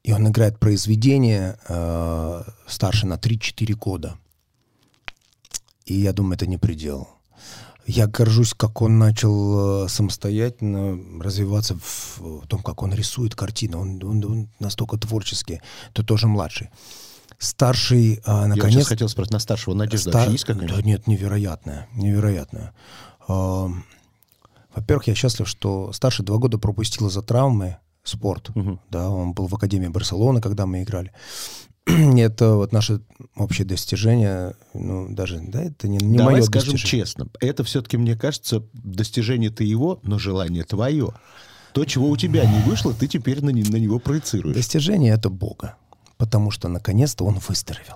и 0.04 0.12
он 0.12 0.28
играет 0.28 0.60
произведение 0.60 1.58
э, 1.70 2.44
старше 2.68 3.08
на 3.08 3.14
3-4 3.14 3.74
года. 3.76 4.18
И 5.86 5.94
я 5.94 6.12
думаю, 6.12 6.34
это 6.36 6.46
не 6.46 6.58
предел. 6.58 7.08
Я 7.88 8.08
горжусь, 8.08 8.54
как 8.54 8.82
он 8.82 9.00
начал 9.00 9.86
э, 9.86 9.88
самостоятельно 9.88 11.24
развиваться 11.24 11.76
в, 11.82 12.46
том, 12.48 12.62
как 12.64 12.84
он 12.84 12.94
рисует 12.94 13.34
картины. 13.36 13.78
Он, 13.78 14.04
он- 14.04 14.26
он 14.26 14.50
настолько 14.60 14.98
творческий. 14.98 15.62
Это 15.94 16.04
тоже 16.04 16.28
младший. 16.28 16.70
Старший, 17.40 18.22
а, 18.26 18.42
Я 18.42 18.48
наконец... 18.48 18.74
сейчас 18.76 18.88
хотел 18.88 19.10
спросить, 19.10 19.32
на 19.32 19.40
старшего 19.40 19.74
надежда 19.74 20.10
Ста- 20.10 20.20
вообще 20.20 20.32
есть 20.34 20.44
какая-нибудь? 20.46 20.76
Да 20.76 20.82
нет, 20.84 21.08
невероятная, 21.08 21.88
невероятная. 21.96 22.74
Ам, 23.28 23.86
Во-первых, 24.76 25.08
я 25.08 25.16
счастлив, 25.16 25.48
что 25.48 25.92
старший 25.94 26.26
два 26.26 26.38
года 26.38 26.58
пропустил 26.58 27.08
из-за 27.08 27.22
травмы 27.22 27.78
спорт. 28.04 28.54
Мгм. 28.56 28.80
Да, 28.90 29.10
он 29.10 29.32
был 29.34 29.48
в 29.48 29.56
Академии 29.56 29.88
Барселоны, 29.88 30.42
когда 30.42 30.66
мы 30.66 30.84
играли. 30.84 31.12
И 31.88 32.20
это 32.20 32.56
вот 32.56 32.72
наше 32.72 33.02
общее 33.36 33.66
достижение, 33.66 34.54
ну, 34.74 35.08
даже, 35.10 35.40
да, 35.40 35.64
это 35.64 35.88
не, 35.88 35.98
не 35.98 36.18
Давай 36.18 36.36
мое 36.36 36.44
скажем 36.44 36.74
достижение. 36.74 37.06
честно, 37.06 37.28
это 37.40 37.64
все-таки, 37.64 37.98
мне 37.98 38.16
кажется, 38.16 38.64
достижение-то 38.74 39.64
его, 39.64 40.00
но 40.04 40.20
желание 40.20 40.64
твое. 40.66 41.14
То, 41.74 41.86
чего 41.86 42.10
у 42.10 42.18
тебя 42.18 42.46
не 42.46 42.60
вышло, 42.70 42.94
ты 42.94 43.08
теперь 43.08 43.42
на, 43.42 43.52
на 43.52 43.78
него 43.78 43.98
проецируешь. 44.00 44.56
Достижение 44.56 45.14
это 45.14 45.30
Бога, 45.30 45.76
потому 46.20 46.52
что 46.52 46.68
наконец-то 46.68 47.26
он 47.26 47.40
выздоровел. 47.40 47.96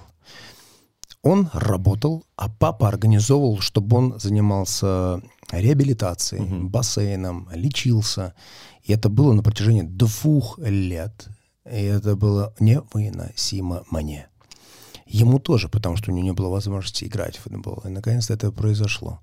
Он 1.22 1.50
работал, 1.54 2.24
а 2.36 2.50
папа 2.50 2.88
организовывал, 2.88 3.60
чтобы 3.60 3.98
он 3.98 4.20
занимался 4.20 5.22
реабилитацией, 5.52 6.64
бассейном, 6.64 7.50
лечился. 7.54 8.34
И 8.84 8.94
это 8.94 9.10
было 9.10 9.34
на 9.34 9.44
протяжении 9.44 9.84
двух 9.84 10.58
лет. 10.60 11.28
И 11.66 11.84
это 11.84 12.16
было 12.16 12.54
невыносимо 12.60 13.84
мне. 13.92 14.28
Ему 15.06 15.40
тоже, 15.40 15.70
потому 15.70 15.98
что 15.98 16.12
у 16.12 16.16
него 16.16 16.26
не 16.26 16.34
было 16.34 16.50
возможности 16.50 17.06
играть 17.06 17.38
в 17.38 17.44
футбол. 17.44 17.82
И 17.86 17.90
наконец-то 17.90 18.34
это 18.34 18.52
произошло. 18.52 19.20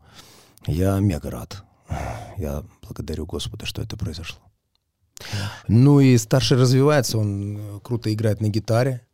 Я 0.67 0.99
мега 1.01 1.31
рад. 1.31 1.65
Я 2.37 2.65
благодарю 2.83 3.27
Господа, 3.27 3.67
что 3.67 3.83
это 3.83 3.97
произошло. 3.97 4.39
Ну 5.69 6.01
и 6.01 6.17
старший 6.19 6.57
развивается, 6.57 7.19
он 7.19 7.59
э, 7.59 7.81
круто 7.83 8.13
играет 8.13 8.41
на 8.41 8.49
гитаре. 8.49 9.07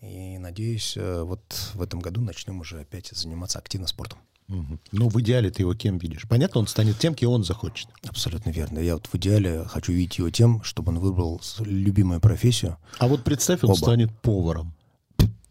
И 0.00 0.38
надеюсь, 0.38 0.94
э, 0.96 1.22
вот 1.22 1.42
в 1.74 1.82
этом 1.82 2.00
году 2.00 2.20
начнем 2.20 2.60
уже 2.60 2.80
опять 2.80 3.08
заниматься 3.08 3.58
активно 3.58 3.86
спортом. 3.86 4.18
Мгм. 4.48 4.78
Ну, 4.92 5.08
в 5.08 5.20
идеале 5.20 5.50
ты 5.50 5.62
его 5.62 5.74
кем 5.74 5.98
видишь? 5.98 6.26
Понятно, 6.28 6.60
он 6.60 6.68
станет 6.68 6.98
тем, 6.98 7.14
кем 7.14 7.30
он 7.30 7.44
захочет. 7.44 7.88
Абсолютно 8.08 8.50
верно. 8.50 8.78
Я 8.78 8.94
вот 8.94 9.06
в 9.06 9.14
идеале 9.16 9.64
хочу 9.64 9.92
видеть 9.92 10.18
его 10.18 10.30
тем, 10.30 10.62
чтобы 10.62 10.92
он 10.92 11.00
выбрал 11.00 11.40
любимую 11.58 12.20
профессию. 12.20 12.76
А 12.98 13.08
вот 13.08 13.24
представь, 13.24 13.64
он 13.64 13.70
Оба. 13.70 13.78
станет 13.78 14.10
поваром. 14.20 14.72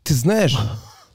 Ты 0.03 0.13
знаешь, 0.13 0.57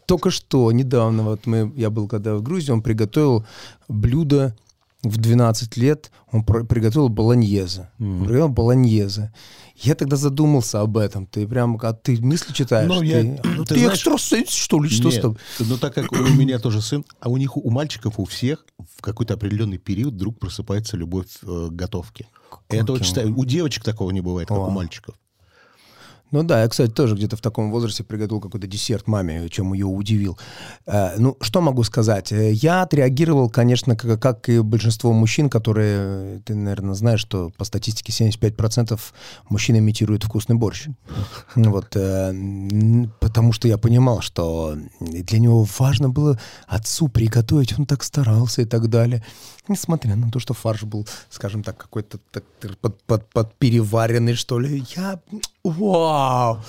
только 0.06 0.30
что, 0.30 0.72
недавно, 0.72 1.22
вот 1.22 1.46
мы, 1.46 1.72
я 1.76 1.88
был 1.88 2.08
когда 2.08 2.34
в 2.34 2.42
Грузии, 2.42 2.72
он 2.72 2.82
приготовил 2.82 3.46
блюдо 3.88 4.56
в 5.02 5.16
12 5.16 5.76
лет, 5.76 6.10
он 6.30 6.44
приготовил 6.44 7.08
болоньезе. 7.08 7.88
Мгм. 7.98 8.20
Приготовил 8.24 8.48
болоньезе. 8.48 9.32
Я 9.76 9.94
тогда 9.94 10.16
задумался 10.16 10.80
об 10.82 10.98
этом. 10.98 11.26
Ты 11.26 11.48
прям, 11.48 11.78
а 11.82 11.92
ты 11.94 12.20
мысли 12.20 12.52
читаешь? 12.52 12.86
Ну, 12.88 13.00
ты, 13.00 13.06
я- 13.06 13.22
ну, 13.24 13.64
ты 13.64 13.74
ты 13.74 13.80
знаешь- 13.80 13.94
экстрасенс, 13.94 14.50
что 14.50 14.82
ли? 14.82 14.90
Что 14.90 15.10
с 15.10 15.14
Нет, 15.14 15.22
тобой? 15.22 15.38
ну 15.60 15.78
так 15.78 15.94
как 15.94 16.12
у 16.12 16.16
меня 16.16 16.58
тоже 16.58 16.82
сын, 16.82 17.04
а 17.20 17.30
у 17.30 17.38
них, 17.38 17.56
у 17.56 17.70
мальчиков, 17.70 18.18
у 18.18 18.24
всех 18.26 18.66
в 18.98 19.00
какой-то 19.00 19.34
определенный 19.34 19.78
период 19.78 20.14
вдруг 20.14 20.38
просыпается 20.38 20.98
любовь 20.98 21.28
э, 21.42 21.68
к 21.70 21.72
готовке. 21.74 22.26
Это 22.68 23.02
ста- 23.02 23.22
У 23.24 23.44
девочек 23.46 23.84
такого 23.84 24.10
не 24.10 24.20
бывает, 24.20 24.48
как 24.48 24.58
у 24.58 24.70
мальчиков. 24.70 25.14
Ну 26.30 26.44
да, 26.44 26.62
я, 26.62 26.68
кстати, 26.68 26.90
тоже 26.90 27.16
где-то 27.16 27.36
в 27.36 27.40
таком 27.40 27.70
возрасте 27.70 28.04
приготовил 28.04 28.40
какой-то 28.40 28.66
десерт 28.66 29.08
маме, 29.08 29.48
чем 29.48 29.72
ее 29.72 29.86
удивил. 29.86 30.38
Э, 30.86 31.16
ну, 31.18 31.36
что 31.40 31.60
могу 31.60 31.82
сказать? 31.82 32.32
Э, 32.32 32.52
я 32.52 32.82
отреагировал, 32.82 33.50
конечно, 33.50 33.96
как, 33.96 34.48
и 34.48 34.60
большинство 34.60 35.12
мужчин, 35.12 35.50
которые, 35.50 36.40
ты, 36.40 36.54
наверное, 36.54 36.94
знаешь, 36.94 37.20
что 37.20 37.50
по 37.56 37.64
статистике 37.64 38.12
75% 38.12 38.98
мужчин 39.48 39.78
имитируют 39.78 40.24
вкусный 40.24 40.56
борщ. 40.56 40.88
Вот, 41.54 41.96
э, 41.96 42.32
потому 43.20 43.52
что 43.52 43.68
я 43.68 43.78
понимал, 43.78 44.20
что 44.20 44.76
для 45.00 45.38
него 45.38 45.66
важно 45.78 46.08
было 46.08 46.38
отцу 46.66 47.08
приготовить, 47.08 47.78
он 47.78 47.86
так 47.86 48.02
старался 48.02 48.62
и 48.62 48.64
так 48.64 48.88
далее. 48.88 49.22
Несмотря 49.68 50.16
на 50.16 50.30
то, 50.30 50.40
что 50.40 50.54
фарш 50.54 50.82
был, 50.82 51.06
скажем 51.28 51.62
так, 51.62 51.76
какой-то 51.76 52.18
под, 52.80 53.02
под, 53.02 53.28
под 53.30 53.54
переваренный, 53.58 54.34
что 54.34 54.58
ли, 54.58 54.84
я... 54.96 55.20
Вау! 55.64 56.60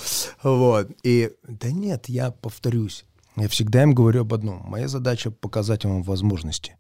Вот. 0.43 0.89
И 1.03 1.31
да 1.47 1.71
нет, 1.71 2.09
я 2.09 2.31
повторюсь. 2.31 3.05
Я 3.37 3.47
всегда 3.47 3.83
им 3.83 3.93
говорю 3.93 4.21
об 4.21 4.33
одном. 4.33 4.61
Моя 4.65 4.87
задача 4.87 5.31
показать 5.31 5.85
вам 5.85 6.03
возможности. 6.03 6.75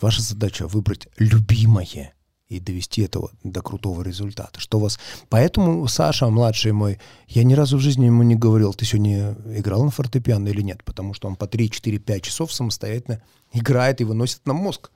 Ваша 0.00 0.22
задача 0.22 0.66
выбрать 0.66 1.08
любимое 1.16 2.14
и 2.48 2.60
довести 2.60 3.02
этого 3.02 3.30
до 3.42 3.62
крутого 3.62 4.02
результата. 4.02 4.60
Что 4.60 4.78
вас... 4.78 4.98
Поэтому 5.30 5.86
Саша, 5.88 6.28
младший 6.28 6.72
мой, 6.72 6.98
я 7.26 7.44
ни 7.44 7.54
разу 7.54 7.78
в 7.78 7.80
жизни 7.80 8.06
ему 8.06 8.22
не 8.22 8.34
говорил, 8.34 8.74
ты 8.74 8.84
сегодня 8.84 9.32
играл 9.56 9.84
на 9.84 9.90
фортепиано 9.90 10.48
или 10.48 10.60
нет, 10.60 10.84
потому 10.84 11.14
что 11.14 11.28
он 11.28 11.36
по 11.36 11.46
3, 11.46 11.70
4, 11.70 11.98
5 11.98 12.22
часов 12.22 12.52
самостоятельно 12.52 13.22
играет 13.52 14.00
и 14.00 14.04
выносит 14.04 14.46
нам 14.46 14.56
мозг. 14.56 14.90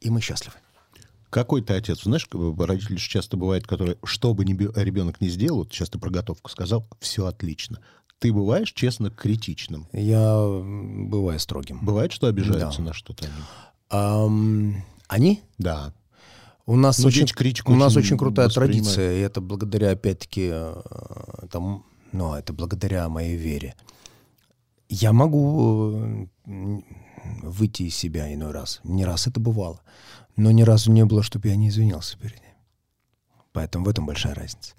И 0.00 0.10
мы 0.10 0.20
счастливы. 0.20 0.56
Какой 1.32 1.62
ты 1.62 1.72
отец? 1.72 2.02
Знаешь, 2.02 2.28
родители 2.30 2.96
часто 2.96 3.38
бывают, 3.38 3.66
которые, 3.66 3.96
что 4.04 4.34
бы 4.34 4.44
ни 4.44 4.52
ребенок 4.78 5.18
не 5.22 5.30
сделал, 5.30 5.64
сейчас 5.64 5.88
ты 5.88 5.98
про 5.98 6.10
готовку 6.10 6.50
сказал, 6.50 6.86
все 7.00 7.24
отлично. 7.24 7.78
Ты 8.18 8.34
бываешь, 8.34 8.70
честно, 8.74 9.10
критичным? 9.10 9.88
Я 9.94 10.36
бываю 10.36 11.38
строгим. 11.38 11.78
Бывает, 11.80 12.12
что 12.12 12.26
обижаются 12.26 12.80
да. 12.80 12.88
на 12.88 12.92
что-то 12.92 13.24
они? 13.24 13.34
Um, 13.90 14.74
они? 15.08 15.42
Да. 15.56 15.94
У 16.66 16.76
нас, 16.76 16.98
ну, 16.98 17.08
очень, 17.08 17.26
у 17.64 17.76
нас 17.76 17.96
очень 17.96 18.18
крутая 18.18 18.50
традиция, 18.50 19.14
и 19.16 19.20
это 19.20 19.40
благодаря, 19.40 19.92
опять-таки, 19.92 20.50
э, 20.52 20.82
там, 21.50 21.86
ну, 22.12 22.34
это 22.34 22.52
благодаря 22.52 23.08
моей 23.08 23.36
вере. 23.36 23.74
Я 24.90 25.14
могу 25.14 26.26
э, 26.44 26.80
выйти 27.42 27.84
из 27.84 27.96
себя 27.96 28.32
иной 28.32 28.52
раз. 28.52 28.80
Не 28.84 29.06
раз 29.06 29.26
это 29.26 29.40
бывало. 29.40 29.80
Но 30.36 30.50
ни 30.50 30.62
разу 30.62 30.90
не 30.90 31.04
было, 31.04 31.22
чтобы 31.22 31.48
я 31.48 31.56
не 31.56 31.68
извинялся 31.68 32.16
перед 32.18 32.40
ним. 32.40 32.54
Поэтому 33.52 33.84
в 33.84 33.88
этом 33.88 34.06
большая 34.06 34.34
разница. 34.34 34.74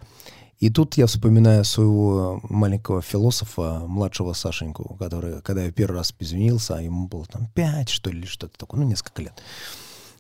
И 0.60 0.70
тут 0.70 0.96
я 0.96 1.08
вспоминаю 1.08 1.66
своего 1.66 2.40
маленького 2.44 3.02
философа, 3.02 3.80
младшего 3.86 4.34
Сашеньку, 4.34 4.96
который, 4.96 5.42
когда 5.42 5.64
я 5.64 5.72
первый 5.72 5.98
раз 5.98 6.14
извинился, 6.18 6.78
а 6.78 6.82
ему 6.82 7.08
было 7.08 7.26
там 7.26 7.48
пять, 7.48 7.90
что 7.90 8.10
ли, 8.10 8.26
что-то 8.26 8.58
такое, 8.58 8.80
ну, 8.80 8.88
несколько 8.88 9.22
лет. 9.22 9.34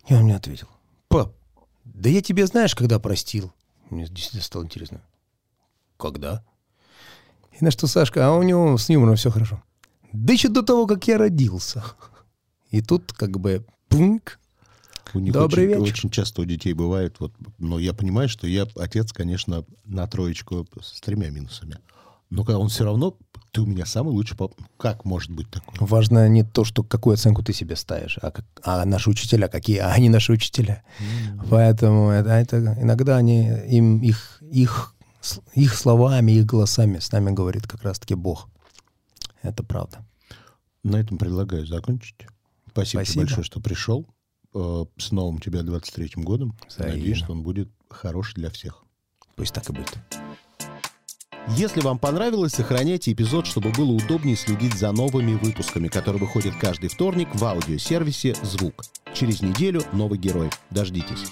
И 0.07 0.13
он 0.13 0.23
мне 0.23 0.35
ответил, 0.35 0.67
пап, 1.07 1.33
да 1.85 2.09
я 2.09 2.21
тебе 2.21 2.45
знаешь, 2.45 2.75
когда 2.75 2.99
простил. 2.99 3.53
Мне 3.89 4.05
действительно 4.07 4.43
стало 4.43 4.63
интересно. 4.63 5.01
Когда? 5.97 6.43
И 7.59 7.63
на 7.63 7.71
что 7.71 7.87
Сашка, 7.87 8.27
а 8.27 8.33
у 8.33 8.43
него 8.43 8.77
с 8.77 8.89
юмором 8.89 9.15
все 9.15 9.31
хорошо. 9.31 9.63
Да 10.11 10.33
еще 10.33 10.49
до 10.49 10.61
того, 10.61 10.87
как 10.87 11.07
я 11.07 11.17
родился. 11.17 11.83
И 12.69 12.81
тут 12.81 13.13
как 13.13 13.39
бы 13.39 13.65
пунк, 13.87 14.39
у 15.13 15.19
них 15.19 15.33
Добрый 15.33 15.67
очень, 15.67 15.81
вечер. 15.81 15.93
очень 15.93 16.09
часто 16.09 16.41
у 16.41 16.45
детей 16.45 16.73
бывает, 16.73 17.15
вот, 17.19 17.33
но 17.59 17.79
я 17.79 17.93
понимаю, 17.93 18.29
что 18.29 18.47
я 18.47 18.67
отец, 18.75 19.13
конечно, 19.13 19.65
на 19.85 20.07
троечку 20.07 20.67
с 20.81 20.99
тремя 21.01 21.29
минусами. 21.29 21.77
Но 22.29 22.43
когда 22.43 22.57
он 22.57 22.69
все 22.69 22.83
равно, 22.83 23.15
ты 23.51 23.61
у 23.61 23.65
меня 23.67 23.85
самый 23.85 24.09
лучший 24.09 24.35
папа. 24.35 24.55
Как 24.77 25.05
может 25.05 25.29
быть 25.29 25.49
такое? 25.51 25.75
Важно 25.79 26.27
не 26.27 26.43
то, 26.43 26.63
что 26.65 26.83
какую 26.83 27.13
оценку 27.13 27.43
ты 27.43 27.53
себе 27.53 27.75
ставишь, 27.75 28.17
а, 28.21 28.31
как, 28.31 28.45
а 28.63 28.83
наши 28.85 29.11
учителя 29.11 29.47
какие, 29.47 29.77
а 29.77 29.91
они 29.91 30.09
наши 30.09 30.31
учителя. 30.31 30.83
Mm-hmm. 30.99 31.47
Поэтому 31.51 32.09
это, 32.09 32.29
это 32.31 32.75
иногда 32.81 33.17
они 33.17 33.47
им 33.67 34.01
их 34.01 34.41
их 34.41 34.95
их 35.53 35.75
словами, 35.75 36.31
их 36.31 36.45
голосами 36.45 36.97
с 36.97 37.11
нами 37.11 37.31
говорит 37.31 37.67
как 37.67 37.83
раз-таки 37.83 38.15
Бог. 38.15 38.49
Это 39.43 39.63
правда. 39.63 40.03
На 40.83 40.97
этом 40.97 41.17
предлагаю 41.19 41.67
закончить. 41.67 42.25
Спасибо, 42.71 43.03
Спасибо. 43.03 43.25
большое, 43.25 43.45
что 43.45 43.59
пришел. 43.61 44.07
Э, 44.53 44.85
с 44.97 45.11
новым 45.11 45.39
тебя 45.39 45.61
23-м 45.61 46.23
годом. 46.23 46.55
Взаимно. 46.67 46.95
Надеюсь, 46.95 47.17
что 47.17 47.31
он 47.31 47.43
будет 47.43 47.69
хороший 47.89 48.35
для 48.35 48.49
всех. 48.49 48.83
Пусть 49.35 49.53
так 49.53 49.67
и 49.69 49.73
будет. 49.73 49.97
Если 51.57 51.81
вам 51.81 51.99
понравилось, 51.99 52.53
сохраняйте 52.53 53.11
эпизод, 53.11 53.47
чтобы 53.47 53.71
было 53.71 53.91
удобнее 53.91 54.37
следить 54.37 54.75
за 54.75 54.91
новыми 54.91 55.33
выпусками, 55.33 55.89
которые 55.89 56.21
выходят 56.21 56.55
каждый 56.55 56.87
вторник 56.87 57.27
в 57.33 57.43
аудиосервисе 57.43 58.35
«Звук». 58.43 58.85
Через 59.13 59.41
неделю 59.41 59.81
новый 59.91 60.17
герой. 60.17 60.49
Дождитесь. 60.69 61.25